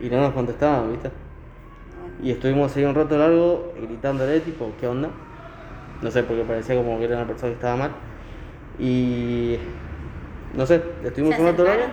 Y 0.00 0.08
no 0.10 0.20
nos 0.20 0.32
contestaban, 0.32 0.90
¿viste? 0.90 1.10
Y 2.20 2.32
estuvimos 2.32 2.76
ahí 2.76 2.84
un 2.84 2.96
rato 2.96 3.16
largo 3.16 3.72
gritándole, 3.80 4.40
tipo, 4.40 4.72
¿qué 4.80 4.88
onda? 4.88 5.10
No 6.02 6.10
sé, 6.10 6.24
porque 6.24 6.42
parecía 6.42 6.74
como 6.74 6.98
que 6.98 7.04
era 7.04 7.16
una 7.16 7.26
persona 7.26 7.50
que 7.50 7.54
estaba 7.54 7.76
mal. 7.76 7.90
Y 8.78 9.56
no 10.56 10.66
sé, 10.66 10.82
estuvimos 11.04 11.36
¿Se 11.36 11.40
un 11.42 11.46
rato 11.48 11.64
¿Se. 11.64 11.88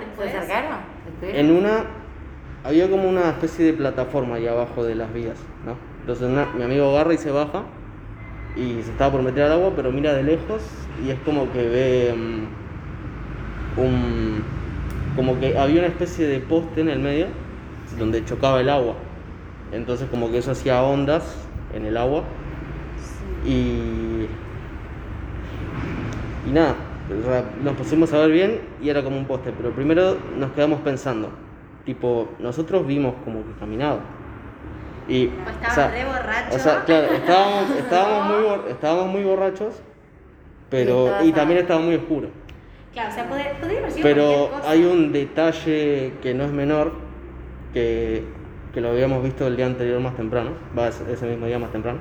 En 1.39 1.51
una 1.51 1.83
había 2.63 2.89
como 2.89 3.09
una 3.09 3.29
especie 3.29 3.65
de 3.65 3.73
plataforma 3.73 4.35
ahí 4.35 4.47
abajo 4.47 4.83
de 4.83 4.95
las 4.95 5.11
vías, 5.13 5.37
¿no? 5.65 5.75
Entonces 6.01 6.27
una- 6.27 6.47
mi 6.57 6.63
amigo 6.63 6.89
agarra 6.91 7.13
y 7.13 7.17
se 7.17 7.31
baja 7.31 7.63
y 8.55 8.81
se 8.83 8.91
estaba 8.91 9.11
por 9.13 9.21
meter 9.23 9.43
al 9.43 9.53
agua, 9.53 9.71
pero 9.75 9.91
mira 9.91 10.13
de 10.13 10.23
lejos 10.23 10.61
y 11.05 11.09
es 11.09 11.19
como 11.25 11.51
que 11.51 11.67
ve 11.69 12.13
mm, 12.15 13.79
un 13.79 14.43
como 15.15 15.39
que 15.39 15.57
había 15.57 15.79
una 15.79 15.87
especie 15.87 16.25
de 16.27 16.39
poste 16.39 16.81
en 16.81 16.89
el 16.89 16.99
medio 16.99 17.27
donde 17.99 18.23
chocaba 18.25 18.61
el 18.61 18.69
agua. 18.69 18.95
Entonces 19.71 20.07
como 20.09 20.31
que 20.31 20.37
eso 20.37 20.51
hacía 20.51 20.81
ondas 20.83 21.35
en 21.73 21.85
el 21.85 21.97
agua 21.97 22.23
y 23.45 24.27
y 26.47 26.51
nada, 26.51 26.75
o 27.19 27.23
sea, 27.25 27.43
nos 27.63 27.75
pusimos 27.75 28.11
a 28.13 28.19
ver 28.19 28.31
bien 28.31 28.61
y 28.81 28.89
era 28.89 29.03
como 29.03 29.17
un 29.17 29.25
poste, 29.25 29.51
pero 29.55 29.71
primero 29.71 30.17
nos 30.37 30.51
quedamos 30.51 30.79
pensando, 30.81 31.29
tipo, 31.85 32.29
nosotros 32.39 32.85
vimos 32.87 33.15
como 33.23 33.43
que 33.43 33.51
caminaba. 33.59 33.99
Y, 35.07 35.27
O 35.27 35.49
estaba 35.49 35.87
re 35.89 36.05
borracho. 36.05 36.55
O 36.55 36.59
sea, 36.59 36.85
claro, 36.85 37.07
estábamos, 37.13 37.69
estábamos, 37.71 38.25
muy, 38.27 38.43
bor- 38.47 38.67
estábamos 38.69 39.07
muy 39.07 39.23
borrachos, 39.23 39.81
pero 40.69 41.23
y 41.23 41.31
también 41.31 41.59
estaba 41.59 41.81
muy 41.81 41.95
oscuro. 41.95 42.29
Claro, 42.93 43.09
o 43.09 43.13
sea, 43.13 43.27
podría, 43.27 43.53
podría 43.53 44.03
Pero 44.03 44.49
cosa. 44.51 44.69
hay 44.69 44.83
un 44.85 45.11
detalle 45.11 46.13
que 46.21 46.33
no 46.33 46.43
es 46.43 46.51
menor, 46.51 46.91
que, 47.73 48.23
que 48.73 48.81
lo 48.81 48.89
habíamos 48.89 49.23
visto 49.23 49.47
el 49.47 49.55
día 49.55 49.65
anterior 49.65 49.99
más 50.01 50.15
temprano, 50.15 50.51
va 50.77 50.87
ese 50.89 51.25
mismo 51.25 51.45
día 51.45 51.57
más 51.59 51.71
temprano, 51.71 51.99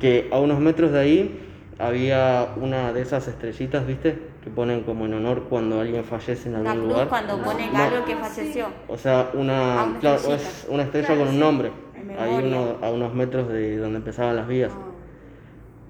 que 0.00 0.28
a 0.32 0.38
unos 0.38 0.58
metros 0.60 0.92
de 0.92 0.98
ahí 1.00 1.47
había 1.78 2.48
una 2.56 2.92
de 2.92 3.02
esas 3.02 3.28
estrellitas, 3.28 3.86
¿viste? 3.86 4.18
Que 4.42 4.50
ponen 4.50 4.82
como 4.82 5.06
en 5.06 5.14
honor 5.14 5.44
cuando 5.48 5.80
alguien 5.80 6.04
fallece 6.04 6.48
en 6.48 6.56
algún 6.56 6.72
cruz 6.72 6.88
lugar. 6.88 7.08
cuando 7.08 7.38
ponen 7.42 7.72
No. 7.72 7.82
algo 7.82 8.04
que 8.04 8.16
falleció. 8.16 8.66
O 8.88 8.96
sea, 8.98 9.30
una, 9.34 9.84
una 9.84 9.98
claro, 10.00 10.34
es 10.34 10.66
una 10.68 10.82
estrella 10.82 11.06
Claro, 11.06 11.20
con 11.24 11.28
un 11.34 11.38
nombre, 11.40 11.70
ahí 12.18 12.34
uno- 12.44 12.76
a 12.82 12.90
unos 12.90 13.14
metros 13.14 13.48
de 13.48 13.76
donde 13.76 13.98
empezaban 13.98 14.34
las 14.36 14.48
vías. 14.48 14.72
Ah. 14.74 14.84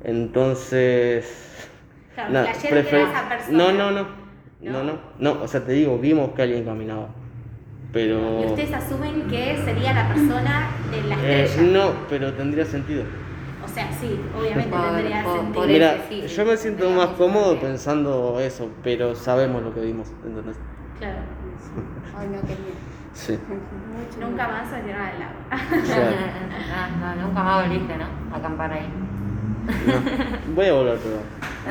Entonces... 0.04 1.68
Claro, 2.14 2.32
nada, 2.32 2.52
prefer- 2.52 3.08
esa 3.10 3.28
persona. 3.28 3.56
No, 3.58 3.72
no, 3.72 3.90
no. 3.92 4.06
No, 4.60 4.82
no. 4.82 4.92
No, 5.18 5.42
o 5.42 5.48
sea, 5.48 5.64
te 5.64 5.72
digo, 5.72 5.98
vimos 5.98 6.30
que 6.34 6.42
alguien 6.42 6.64
caminaba. 6.64 7.08
Pero... 7.92 8.42
Y 8.42 8.46
ustedes 8.46 8.72
asumen 8.74 9.22
que 9.28 9.56
sería 9.64 9.92
la 9.94 10.08
persona 10.08 10.70
de 10.90 11.02
la 11.08 11.14
Eh, 11.24 11.44
estrella. 11.44 11.72
no, 11.72 11.90
pero 12.10 12.32
tendría 12.34 12.64
sentido. 12.64 13.04
O 13.70 13.74
sea, 13.74 13.92
sí, 14.00 14.20
obviamente 14.38 14.70
Por- 14.70 14.80
tendría 14.96 15.22
por- 15.24 15.32
sentido. 15.36 15.54
por 15.54 15.66
Mira, 15.68 15.94
ese 16.10 16.28
sí. 16.28 16.34
yo 16.36 16.44
me 16.46 16.56
siento 16.56 16.84
Digamos, 16.86 17.08
más 17.08 17.16
cómodo 17.16 17.48
porque- 17.50 17.66
pensando 17.66 18.40
eso, 18.40 18.68
pero 18.82 19.14
sabemos 19.14 19.62
lo 19.62 19.74
que 19.74 19.80
vimos, 19.80 20.08
¿entendés? 20.24 20.56
Claro. 20.98 21.18
Ay, 22.18 22.26
no, 22.28 22.40
qué 22.40 22.46
miedo. 22.46 22.78
Sí. 23.14 23.38
Nunca 24.20 24.48
más 24.48 24.68
se 24.70 24.80
tiraron 24.80 25.06
al 25.06 25.22
agua. 25.22 25.38
Ya. 25.86 26.10
Ah, 26.74 27.14
no, 27.16 27.26
nunca 27.26 27.42
más 27.42 27.68
volviste, 27.68 27.96
¿no? 27.96 28.04
A 28.34 28.38
acampar 28.38 28.72
ahí. 28.72 28.88
No. 29.86 30.54
Voy 30.54 30.66
a 30.66 30.72
volver, 30.72 30.98
pero. 30.98 31.16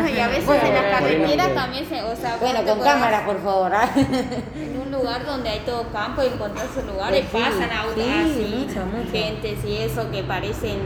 No, 0.03 0.07
y 0.15 0.19
a 0.19 0.27
veces 0.27 0.45
Bueno, 0.45 0.63
en 0.67 0.73
las 0.75 0.83
carreteras 0.99 1.53
también 1.55 1.85
se, 1.85 2.03
o 2.03 2.15
sea, 2.15 2.37
Bueno, 2.39 2.63
con 2.63 2.79
cámara, 2.81 3.25
por 3.25 3.39
favor. 3.41 3.71
¿ah? 3.73 3.89
En 4.55 4.79
un 4.79 4.91
lugar 4.91 5.25
donde 5.25 5.49
hay 5.49 5.59
todo 5.61 5.87
campo 5.91 6.21
y 6.21 6.27
encontrás 6.27 6.65
esos 6.69 6.85
lugares, 6.85 7.25
Sí, 7.31 7.37
pasan 7.37 7.71
autos 7.71 7.95
sí, 7.95 8.11
así, 8.11 8.55
mucho, 8.55 8.85
mucho. 8.85 9.11
gentes 9.11 9.65
y 9.65 9.77
eso 9.77 10.11
que 10.11 10.21
parecen. 10.23 10.77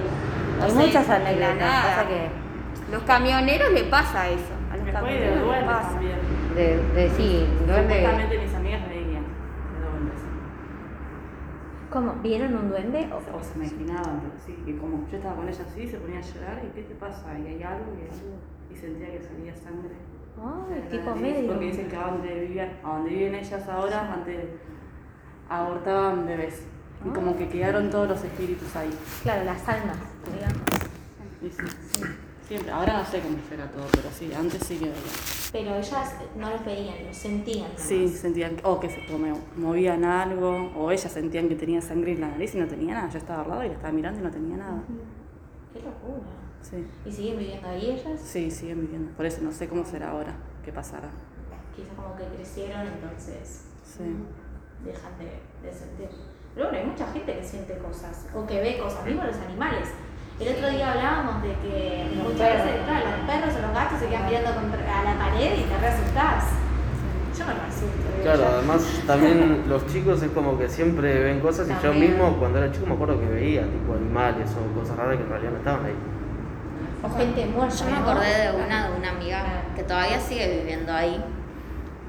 No 0.61 0.65
Hay 0.65 0.71
sé, 0.71 0.77
muchas 0.87 1.09
anécdotas. 1.09 1.57
nada. 1.57 1.81
Pasa 1.83 2.07
que 2.07 2.91
Los 2.91 3.03
camioneros 3.03 3.71
les 3.73 3.83
pasa 3.83 4.29
eso. 4.29 4.53
A 4.71 4.77
los 4.77 4.85
de 4.85 4.91
camioneros 4.91 5.35
les 5.35 5.43
duende 5.45 5.65
pasa. 5.65 5.89
también. 5.91 6.17
de, 6.55 6.77
de 6.93 7.09
sí, 7.11 7.47
duende. 7.67 7.95
Supuestamente 7.95 8.37
mis 8.39 8.53
amigas 8.55 8.89
de 8.89 8.95
duendes. 8.95 10.21
¿Cómo? 11.89 12.13
¿Vieron 12.23 12.55
un 12.55 12.69
duende? 12.69 13.09
O, 13.11 13.37
o 13.37 13.43
se 13.43 13.57
imaginaban, 13.59 14.21
pero 14.21 14.33
sí, 14.45 14.53
que 14.65 14.77
como 14.77 15.05
yo 15.09 15.17
estaba 15.17 15.35
con 15.35 15.47
ella 15.49 15.63
así, 15.67 15.87
se 15.87 15.97
ponía 15.97 16.19
a 16.19 16.21
llorar, 16.21 16.61
¿y 16.65 16.67
qué 16.75 16.83
te 16.83 16.95
pasa? 16.95 17.37
Y 17.37 17.47
hay 17.47 17.63
algo, 17.63 17.93
y 17.97 18.01
hay 18.03 18.09
algo. 18.19 18.37
Y 18.71 18.75
sentía 18.75 19.11
que 19.11 19.21
salía 19.21 19.53
sangre. 19.55 19.95
Ay, 20.41 20.87
tipo 20.89 21.13
medio. 21.15 21.47
Porque 21.51 21.65
dicen 21.65 21.87
que 21.89 21.95
a 21.97 22.07
donde 22.07 22.33
vivían, 22.39 22.69
a 22.83 22.87
donde 22.93 23.09
viven 23.09 23.35
ellas 23.35 23.67
ahora, 23.67 24.13
antes 24.13 24.45
abortaban 25.49 26.25
bebés. 26.25 26.65
Y 27.05 27.09
como 27.09 27.35
que 27.35 27.49
quedaron 27.49 27.89
todos 27.89 28.07
los 28.09 28.23
espíritus 28.23 28.75
ahí. 28.75 28.89
Claro, 29.23 29.43
las 29.43 29.67
almas, 29.67 29.97
digamos. 30.31 30.61
Sí, 31.41 31.51
sí, 31.51 32.03
siempre. 32.47 32.71
Ahora 32.71 32.97
no 32.99 33.05
sé 33.05 33.19
cómo 33.21 33.37
será 33.49 33.65
todo, 33.71 33.85
pero 33.91 34.09
sí, 34.11 34.31
antes 34.33 34.61
sí 34.65 34.77
que. 34.77 34.91
Pero 35.51 35.75
ellas 35.75 36.13
no 36.37 36.49
los 36.51 36.63
veían, 36.63 36.95
los 37.07 37.17
sentían. 37.17 37.71
Sí, 37.75 38.07
sentían 38.07 38.55
o 38.63 38.79
que 38.79 38.89
se 38.89 38.99
movían 39.57 40.03
algo, 40.05 40.71
o 40.77 40.91
ellas 40.91 41.11
sentían 41.11 41.49
que 41.49 41.55
tenía 41.55 41.81
sangre 41.81 42.11
en 42.13 42.21
la 42.21 42.27
nariz 42.29 42.53
y 42.55 42.59
no 42.59 42.67
tenía 42.67 42.93
nada. 42.93 43.09
Yo 43.09 43.17
estaba 43.17 43.41
al 43.43 43.49
lado 43.49 43.63
y 43.63 43.67
la 43.69 43.73
estaba 43.73 43.91
mirando 43.93 44.19
y 44.19 44.23
no 44.23 44.31
tenía 44.31 44.57
nada. 44.57 44.83
Qué 45.73 45.79
locura. 45.79 46.27
Sí, 46.61 46.85
¿Y 47.05 47.11
siguen 47.11 47.39
viviendo 47.39 47.67
ahí 47.67 47.89
ellas? 47.89 48.21
sí, 48.23 48.51
siguen 48.51 48.81
viviendo. 48.81 49.11
Por 49.13 49.25
eso 49.25 49.41
no 49.41 49.51
sé 49.51 49.67
cómo 49.67 49.83
será 49.83 50.11
ahora, 50.11 50.33
qué 50.63 50.71
pasará. 50.71 51.09
Quizás 51.75 51.93
como 51.95 52.15
que 52.15 52.25
crecieron, 52.35 52.85
entonces 52.85 53.63
Sí. 53.83 54.03
dejan 54.85 55.17
de, 55.17 55.67
de 55.67 55.73
sentir. 55.75 56.09
Pero 56.55 56.67
bueno, 56.69 56.79
hay 56.83 56.89
mucha 56.91 57.07
gente 57.13 57.33
que 57.37 57.43
siente 57.43 57.77
cosas 57.77 58.25
o 58.35 58.45
que 58.45 58.59
ve 58.61 58.77
cosas, 58.77 59.05
mismo 59.05 59.23
los 59.23 59.37
animales. 59.37 59.89
El 60.39 60.55
otro 60.55 60.69
día 60.69 60.91
hablábamos 60.91 61.43
de 61.43 61.49
que 61.61 62.05
muchas 62.15 62.39
veces 62.65 62.81
claro, 62.85 63.05
los 63.11 63.29
perros 63.29 63.55
o 63.57 63.61
los 63.61 63.73
gatos 63.73 63.99
se 63.99 64.07
quedan 64.07 64.25
mirando 64.25 64.51
contra- 64.55 64.99
a 64.99 65.03
la 65.03 65.13
pared 65.19 65.51
y 65.59 65.63
te 65.63 65.77
re 65.77 65.87
asustás. 65.87 66.43
Yo 67.37 67.45
me 67.45 67.51
asusto. 67.53 68.21
Claro, 68.23 68.43
además 68.57 68.81
también 69.07 69.63
los 69.69 69.85
chicos 69.87 70.21
es 70.21 70.31
como 70.31 70.57
que 70.57 70.67
siempre 70.67 71.23
ven 71.23 71.39
cosas 71.39 71.67
y 71.69 71.83
yo 71.83 71.93
mismo 71.93 72.35
cuando 72.37 72.57
era 72.59 72.71
chico 72.71 72.85
me 72.87 72.93
acuerdo 72.95 73.19
que 73.19 73.25
veía 73.27 73.61
tipo 73.63 73.93
animales 73.93 74.49
o 74.51 74.79
cosas 74.79 74.97
raras 74.97 75.17
que 75.17 75.23
en 75.23 75.29
realidad 75.29 75.51
no 75.51 75.57
estaban 75.59 75.85
ahí. 75.85 75.95
O 77.03 77.09
gente 77.17 77.45
muerta. 77.47 77.75
Yo 77.75 77.85
me 77.85 77.97
acordé 77.97 78.27
de 78.51 78.63
una, 78.63 78.89
de 78.89 78.97
una 78.97 79.09
amiga 79.09 79.43
que 79.75 79.83
todavía 79.83 80.19
sigue 80.19 80.59
viviendo 80.59 80.91
ahí. 80.93 81.23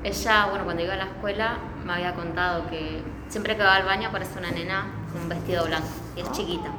Ella, 0.05 0.47
bueno, 0.51 0.65
cuando 0.65 0.83
iba 0.83 0.95
a 0.95 0.97
la 0.97 1.05
escuela 1.05 1.59
me 1.85 1.93
había 1.93 2.15
contado 2.15 2.67
que 2.69 3.03
siempre 3.33 3.57
que 3.57 3.63
va 3.63 3.77
al 3.77 3.87
baño 3.87 4.09
aparece 4.09 4.39
una 4.39 4.51
nena 4.51 4.93
con 5.11 5.23
un 5.23 5.29
vestido 5.31 5.65
blanco 5.65 5.89
y 6.15 6.21
es 6.21 6.31
chiquita. 6.33 6.71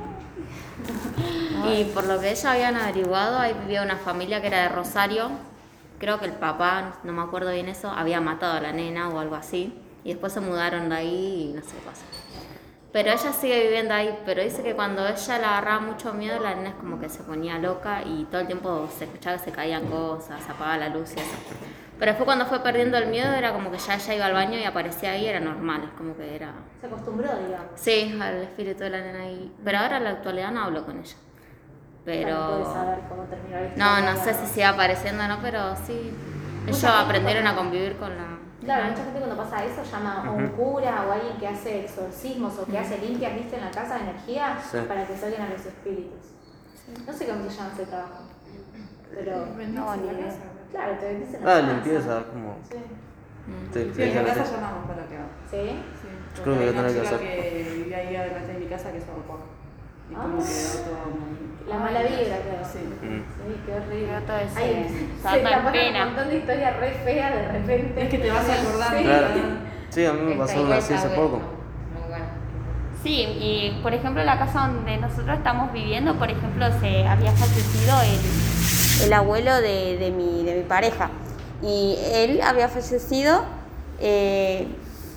Y 1.67 1.86
por 1.86 2.05
lo 2.05 2.19
que 2.19 2.29
ella 2.29 2.51
habían 2.51 2.75
averiguado, 2.75 3.39
ahí 3.39 3.55
vivía 3.62 3.81
una 3.81 3.98
familia 3.98 4.39
que 4.39 4.48
era 4.48 4.62
de 4.62 4.69
Rosario. 4.69 5.31
Creo 5.98 6.19
que 6.19 6.25
el 6.25 6.33
papá, 6.33 7.00
no 7.03 7.12
me 7.12 7.24
acuerdo 7.24 7.51
bien 7.51 7.69
eso, 7.69 7.89
había 7.89 8.22
matado 8.22 8.53
a 8.53 8.62
la 8.62 8.72
nena 8.72 9.10
o 9.10 9.17
algo 9.17 9.33
así. 9.33 9.74
Y 10.03 10.10
después 10.10 10.31
se 10.31 10.41
mudaron 10.41 10.89
de 10.89 10.95
ahí 10.95 11.49
y 11.49 11.54
no 11.54 11.62
sé 11.63 11.71
qué 11.71 11.82
pasó. 11.82 12.04
Pero 12.91 13.10
ella 13.10 13.34
sigue 13.34 13.63
viviendo 13.63 13.95
ahí, 13.95 14.15
pero 14.23 14.43
dice 14.43 14.62
que 14.62 14.75
cuando 14.75 15.08
ella 15.08 15.39
le 15.39 15.45
agarraba 15.45 15.80
mucho 15.80 16.13
miedo, 16.13 16.39
la 16.39 16.54
nena 16.54 16.69
es 16.69 16.75
como 16.75 16.99
que 16.99 17.10
se 17.10 17.23
ponía 17.23 17.58
loca 17.58 18.04
y 18.06 18.25
todo 18.25 18.41
el 18.41 18.47
tiempo 18.47 18.88
se 18.95 19.06
escuchaba 19.06 19.38
que 19.38 19.45
se 19.45 19.51
caían 19.51 19.88
cosas, 19.88 20.43
se 20.43 20.51
apagaba 20.51 20.77
la 20.77 20.89
luz 20.89 21.13
y 21.15 21.19
eso. 21.19 21.36
Pero 21.99 22.12
después 22.12 22.25
cuando 22.25 22.45
fue 22.45 22.60
perdiendo 22.62 22.97
el 22.97 23.08
miedo 23.08 23.32
era 23.34 23.53
como 23.53 23.71
que 23.71 23.77
ya 23.77 23.95
ella 23.95 24.15
iba 24.15 24.25
al 24.25 24.34
baño 24.34 24.58
y 24.58 24.63
aparecía 24.63 25.12
ahí, 25.12 25.25
era 25.27 25.39
normal, 25.39 25.84
es 25.86 25.91
como 25.97 26.15
que 26.17 26.36
era... 26.36 26.51
Se 26.82 26.88
acostumbró, 26.88 27.29
digamos. 27.45 27.71
Sí, 27.75 28.17
al 28.21 28.38
espíritu 28.43 28.84
de 28.84 28.89
la 28.89 29.01
nena 29.01 29.19
ahí. 29.23 29.53
Pero 29.63 29.77
ahora 29.77 29.97
en 29.97 30.03
la 30.06 30.10
actualidad 30.12 30.51
no 30.51 30.63
hablo 30.63 30.86
con 30.86 30.99
ella. 30.99 31.15
Pero... 32.03 32.60
No 32.60 32.73
saber 32.73 32.99
cómo 33.08 33.23
terminó 33.23 33.56
la 33.56 33.62
No, 33.62 33.67
historia. 33.99 34.13
no 34.13 34.23
sé 34.23 34.34
si 34.34 34.45
sigue 34.47 34.65
apareciendo 34.65 35.23
o 35.23 35.27
no, 35.27 35.38
pero 35.41 35.75
sí. 35.86 36.12
Ellos 36.67 36.84
aprendieron 36.84 37.47
a 37.47 37.56
convivir 37.56 37.95
con 37.97 38.10
la... 38.17 38.38
Claro, 38.63 38.86
mucha 38.91 39.03
gente 39.03 39.19
cuando 39.19 39.36
pasa 39.38 39.63
eso 39.65 39.84
llama 39.84 40.23
a 40.25 40.32
un 40.32 40.47
cura 40.49 41.06
o 41.08 41.12
alguien 41.12 41.36
que 41.38 41.47
hace 41.47 41.82
exorcismos 41.86 42.58
o 42.60 42.65
que 42.65 42.77
hace 42.77 42.97
limpias, 42.97 43.34
viste, 43.36 43.58
en 43.58 43.65
la 43.65 43.71
casa 43.71 43.95
de 43.95 44.01
energía 44.01 44.58
Sí. 44.71 44.77
para 44.88 45.06
que 45.06 45.15
salgan 45.17 45.41
a 45.43 45.49
los 45.49 45.65
espíritus. 45.65 46.32
No 47.06 47.13
sé 47.13 47.27
cómo 47.27 47.49
se 47.49 47.58
llama 47.58 47.69
ese 47.73 47.86
trabajo. 47.86 48.23
Pero, 49.13 49.45
No, 49.69 49.95
ni 49.97 50.08
idea. 50.08 50.34
Claro, 50.73 50.91
te 50.99 51.05
vendés 51.05 51.33
en 51.33 51.45
la 51.45 51.51
Ah, 51.51 51.59
casa. 51.62 51.71
limpieza, 51.73 52.23
como. 52.33 52.57
Sí. 52.67 52.75
te- 53.73 53.83
Sí, 53.86 53.91
te- 53.95 54.03
en 54.03 54.23
mi 54.23 54.29
casa 54.29 54.43
te- 54.43 54.51
llamamos 54.51 54.83
para 54.89 55.03
que 55.07 55.15
haga. 55.15 55.27
¿Sí? 55.51 55.57
Sí, 56.01 56.07
Yo 56.38 56.43
creo 56.43 56.43
que 56.43 56.43
porque 56.43 56.49
voy 56.49 56.63
a 56.63 56.67
hay 56.67 56.73
tener 56.73 56.91
que 56.93 56.99
una 56.99 57.03
chica 57.03 57.15
hacer. 57.15 57.19
que 57.27 57.71
vivía 57.77 57.97
ahí 57.97 58.15
adelante 58.15 58.53
de 58.53 58.59
mi 58.59 58.65
casa 58.65 58.91
que 58.91 59.01
se 59.01 59.09
ahorcó. 59.12 59.36
Y 60.09 60.13
como 60.13 60.38
Ah. 60.39 60.43
quedó 60.43 60.83
todo 60.83 61.05
muy... 61.13 61.53
La 61.63 61.77
mala 61.79 61.99
vibra, 62.03 62.38
creo. 62.43 62.63
Sí. 62.63 62.79
Mm. 62.83 63.23
Sí, 63.23 63.62
qué 63.65 63.71
horrible. 63.73 64.19
Todo 64.27 64.38
ese 64.38 64.59
Ay, 64.59 65.15
salto 65.21 65.29
se 65.29 65.38
en 65.38 65.43
taparon 65.43 65.71
pena. 65.71 65.99
un 66.01 66.05
montón 66.13 66.29
de 66.29 66.36
historias 66.38 66.75
re 66.77 66.91
feas 66.91 67.33
de 67.36 67.47
repente. 67.53 68.01
Es 68.03 68.09
que 68.09 68.17
te 68.17 68.31
vas 68.31 68.49
acordando. 68.49 68.97
Sí. 68.97 69.03
Claro. 69.03 69.27
Sí, 69.89 70.05
a 70.05 70.13
mí 70.13 70.21
me 70.21 70.36
pasó 70.36 70.62
una 70.63 70.75
así 70.77 70.93
hace 70.93 71.09
poco. 71.09 71.38
Muy 71.39 72.09
bueno. 72.09 72.25
Sí, 73.01 73.15
y 73.39 73.79
por 73.83 73.93
ejemplo 73.93 74.23
la 74.23 74.39
casa 74.39 74.67
donde 74.67 74.97
nosotros 74.97 75.38
estamos 75.38 75.71
viviendo, 75.71 76.17
por 76.17 76.29
ejemplo, 76.29 76.65
se 76.81 77.05
había 77.07 77.31
fallecido 77.31 77.95
el, 78.01 78.19
el 79.01 79.13
abuelo 79.13 79.56
de, 79.56 79.97
de 79.97 80.12
mi, 80.12 80.43
de 80.43 80.56
mi 80.56 80.63
pareja. 80.63 81.10
Y 81.62 81.97
él 82.12 82.41
había 82.41 82.67
fallecido 82.67 83.45
eh, 83.99 84.67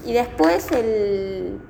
y 0.04 0.12
después 0.12 0.70
el, 0.70 1.60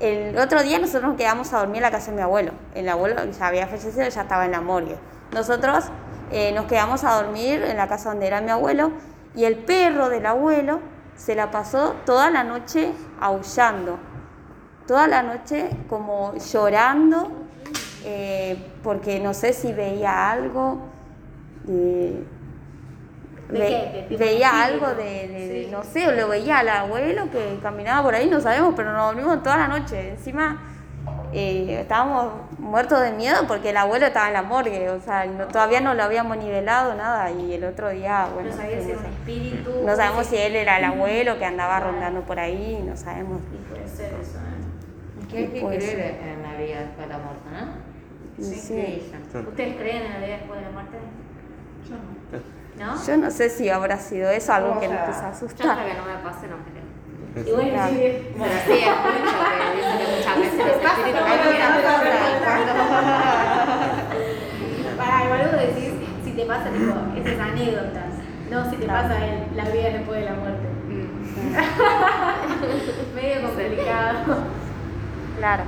el 0.00 0.38
otro 0.38 0.62
día 0.62 0.78
nosotros 0.78 1.10
nos 1.10 1.16
quedamos 1.16 1.52
a 1.52 1.58
dormir 1.58 1.76
en 1.76 1.82
la 1.82 1.90
casa 1.90 2.10
de 2.10 2.16
mi 2.16 2.22
abuelo. 2.22 2.52
El 2.74 2.88
abuelo 2.88 3.16
ya 3.30 3.46
había 3.46 3.66
fallecido, 3.66 4.08
ya 4.08 4.22
estaba 4.22 4.44
en 4.44 4.52
la 4.52 4.60
morgue. 4.60 4.96
Nosotros 5.32 5.84
eh, 6.30 6.52
nos 6.52 6.66
quedamos 6.66 7.04
a 7.04 7.22
dormir 7.22 7.62
en 7.62 7.76
la 7.76 7.88
casa 7.88 8.10
donde 8.10 8.26
era 8.26 8.40
mi 8.40 8.50
abuelo 8.50 8.92
y 9.34 9.44
el 9.44 9.56
perro 9.56 10.08
del 10.08 10.26
abuelo 10.26 10.80
se 11.16 11.34
la 11.34 11.50
pasó 11.50 11.94
toda 12.04 12.30
la 12.30 12.44
noche 12.44 12.92
aullando 13.20 13.98
toda 14.86 15.08
la 15.08 15.22
noche 15.22 15.70
como 15.88 16.34
llorando 16.36 17.28
eh, 18.04 18.56
porque 18.82 19.18
no 19.20 19.34
sé 19.34 19.52
si 19.52 19.72
veía 19.72 20.30
algo 20.30 20.78
eh, 21.68 22.22
¿De 23.50 23.58
ve- 23.58 23.66
qué? 23.68 23.98
¿De 24.00 24.02
tipo 24.08 24.18
veía 24.24 24.64
algo 24.64 24.88
de, 24.88 25.04
de- 25.04 25.48
de- 25.48 25.64
Sí. 25.66 25.70
no 25.70 25.82
sé 25.84 26.08
o 26.08 26.12
lo 26.12 26.28
veía 26.28 26.58
al 26.58 26.68
abuelo 26.68 27.30
que 27.30 27.58
caminaba 27.62 28.02
por 28.02 28.14
ahí 28.14 28.28
no 28.28 28.40
sabemos 28.40 28.74
pero 28.76 28.92
nos 28.92 29.06
dormimos 29.14 29.42
toda 29.42 29.56
la 29.56 29.68
noche 29.68 30.10
encima 30.10 30.60
eh, 31.32 31.78
estábamos 31.82 32.32
muertos 32.58 33.00
de 33.00 33.12
miedo 33.12 33.46
porque 33.46 33.70
el 33.70 33.76
abuelo 33.76 34.06
estaba 34.06 34.26
en 34.28 34.32
la 34.32 34.42
morgue 34.42 34.90
o 34.90 35.00
sea 35.00 35.26
no- 35.26 35.46
todavía 35.46 35.80
no 35.80 35.94
lo 35.94 36.02
habíamos 36.02 36.36
nivelado 36.38 36.94
nada 36.96 37.30
y 37.30 37.52
el 37.52 37.64
otro 37.64 37.90
día 37.90 38.26
bueno 38.34 38.50
No 38.50 38.56
sabía 38.56 38.80
si 38.80 38.90
era 38.90 38.98
un 38.98 39.04
espíritu. 39.06 39.70
no 39.84 39.94
sabemos 39.96 40.26
si 40.26 40.36
él 40.36 40.56
era 40.56 40.78
el 40.78 40.84
abuelo 40.84 41.38
que 41.38 41.44
andaba 41.44 41.78
rondando 41.80 42.22
por 42.22 42.40
ahí 42.40 42.82
no 42.84 42.96
sabemos 42.96 43.40
Y 43.52 43.72
puede 43.72 43.88
ser 43.88 44.06
eso, 44.20 44.38
¿eh? 44.38 45.26
¿Qué 45.30 45.38
hay 45.38 45.46
que 45.48 45.60
creer 45.66 46.18
en 46.22 46.42
la 46.42 46.54
vida 46.56 46.80
después 46.80 47.06
de 47.08 47.12
la 47.12 47.18
muerte, 47.18 47.48
no? 47.52 48.44
Sí. 48.44 48.74
¿Qué 48.74 49.02
dicen? 49.04 49.46
¿Ustedes 49.48 49.76
creen 49.76 50.02
en 50.02 50.12
la 50.12 50.18
vida 50.18 50.36
después 50.38 50.58
de 50.60 50.66
la 50.66 50.70
muerte? 50.72 50.98
¿No? 52.78 53.06
Yo 53.06 53.16
no 53.16 53.30
sé 53.30 53.48
si 53.48 53.70
habrá 53.70 53.96
sido 53.98 54.28
eso 54.30 54.52
algo 54.52 54.78
que 54.80 54.88
nos 54.88 55.00
quiso 55.08 55.22
Yo 55.22 55.28
asustar. 55.28 55.70
hasta 55.70 55.84
que 55.86 55.94
no 55.94 56.04
me 56.04 56.14
pase 56.22 56.46
no 56.48 56.56
creo. 56.66 56.84
Y 57.46 57.52
bueno, 57.52 57.70
Claro. 57.72 57.90
sí, 57.92 57.96
bien. 57.98 58.28
Pero 58.32 58.44
sí, 58.66 58.72
escucho 58.72 59.38
que 59.48 59.54
dicen 59.76 59.96
que 59.98 60.06
muchas 60.16 60.36
veces 60.36 60.60
espíritus 60.66 61.20
Para, 61.22 61.36
cambian. 61.36 61.72
Para, 64.96 65.24
igual 65.24 65.40
vos 65.52 65.60
decís 65.60 65.92
si 66.24 66.30
te 66.32 66.44
pasa 66.46 66.70
tipo 66.70 66.94
esas 67.16 67.38
anécdotas, 67.40 68.04
no 68.50 68.70
si 68.70 68.76
te 68.76 68.86
pasa 68.86 69.26
el- 69.26 69.56
la 69.56 69.64
vida 69.64 69.90
después 69.90 70.20
de 70.20 70.24
la 70.26 70.34
muerte. 70.34 70.66
Medio 73.14 73.42
complicado. 73.48 74.18
Claro. 75.38 75.64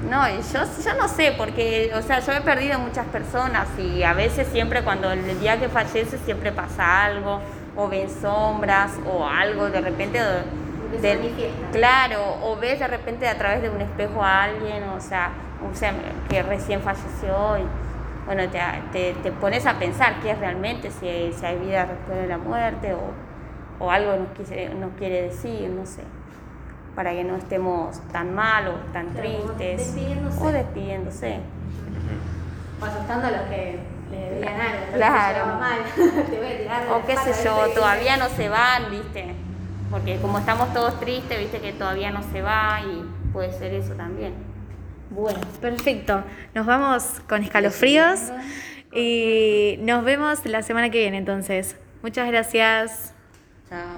No, 0.00 0.28
y 0.28 0.40
yo, 0.42 0.60
yo 0.84 0.94
no 0.94 1.08
sé, 1.08 1.34
porque, 1.36 1.90
o 1.94 2.02
sea, 2.02 2.20
yo 2.20 2.32
he 2.32 2.40
perdido 2.40 2.78
muchas 2.78 3.06
personas 3.06 3.66
y 3.78 4.04
a 4.04 4.12
veces 4.12 4.46
siempre 4.46 4.82
cuando 4.84 5.10
el 5.10 5.40
día 5.40 5.58
que 5.58 5.68
fallece 5.68 6.18
siempre 6.18 6.52
pasa 6.52 7.04
algo, 7.04 7.40
o 7.74 7.88
ven 7.88 8.08
sombras, 8.08 8.92
o 9.06 9.26
algo 9.26 9.70
de 9.70 9.80
repente. 9.80 10.20
De- 11.02 11.18
claro, 11.72 12.36
o 12.42 12.56
ves 12.56 12.78
de 12.78 12.86
repente 12.86 13.28
a 13.28 13.36
través 13.36 13.60
de 13.60 13.70
un 13.70 13.80
espejo 13.80 14.22
a 14.22 14.44
alguien, 14.44 14.84
o 14.84 15.00
sea, 15.00 15.30
o 15.70 15.74
sea, 15.74 15.92
que 16.30 16.42
recién 16.42 16.80
falleció 16.80 17.58
y 17.58 17.62
bueno, 18.24 18.48
te, 18.50 18.60
te, 18.92 19.12
te 19.22 19.32
pones 19.32 19.66
a 19.66 19.78
pensar 19.78 20.20
qué 20.22 20.30
es 20.30 20.38
realmente, 20.38 20.90
si, 20.90 21.32
si 21.32 21.44
hay 21.44 21.58
vida 21.58 21.86
después 21.86 22.18
de 22.18 22.26
la 22.28 22.38
muerte 22.38 22.94
o, 22.94 23.84
o 23.84 23.90
algo 23.90 24.16
nos, 24.16 24.28
quise- 24.38 24.68
nos 24.74 24.92
quiere 24.98 25.22
decir, 25.22 25.68
no 25.70 25.84
sé, 25.86 26.02
para 26.98 27.12
que 27.12 27.22
no 27.22 27.36
estemos 27.36 27.96
tan 28.10 28.34
mal 28.34 28.66
o 28.66 28.72
tan 28.92 29.10
Claro, 29.10 29.28
tristes 29.28 29.78
despidiéndose. 29.78 30.42
o 30.42 30.50
despidiéndose. 30.50 31.40
O 32.80 32.84
asustando 32.84 33.28
a 33.28 33.30
los 33.30 33.40
que 33.42 33.78
le 34.10 34.18
debían 34.30 34.60
algo. 34.60 34.92
Claro. 34.94 35.28
se 35.28 35.34
llevaba 35.34 35.58
mal. 35.60 35.78
Te 36.28 36.38
voy 36.38 36.46
a 36.48 36.58
tirar 36.58 36.84
de 36.84 36.90
O 36.90 37.06
qué 37.06 37.16
sé 37.18 37.44
yo, 37.44 37.68
todavía 37.72 38.16
no 38.16 38.28
se 38.30 38.48
van, 38.48 38.90
¿viste? 38.90 39.32
Porque 39.92 40.16
como 40.16 40.40
estamos 40.40 40.74
todos 40.74 40.98
tristes, 40.98 41.38
¿viste? 41.38 41.60
Que 41.60 41.72
todavía 41.72 42.10
no 42.10 42.20
se 42.32 42.42
va 42.42 42.80
y 42.80 43.08
puede 43.32 43.52
ser 43.56 43.74
eso 43.74 43.94
también. 43.94 44.34
Bueno, 45.10 45.38
perfecto. 45.60 46.24
Nos 46.52 46.66
vamos 46.66 47.22
con 47.28 47.44
escalofríos 47.44 48.18
y 48.92 49.76
nos 49.82 50.02
vemos 50.02 50.44
la 50.46 50.62
semana 50.62 50.90
que 50.90 50.98
viene 50.98 51.18
entonces. 51.18 51.76
Muchas 52.02 52.26
gracias. 52.26 53.14
Chao. 53.68 53.88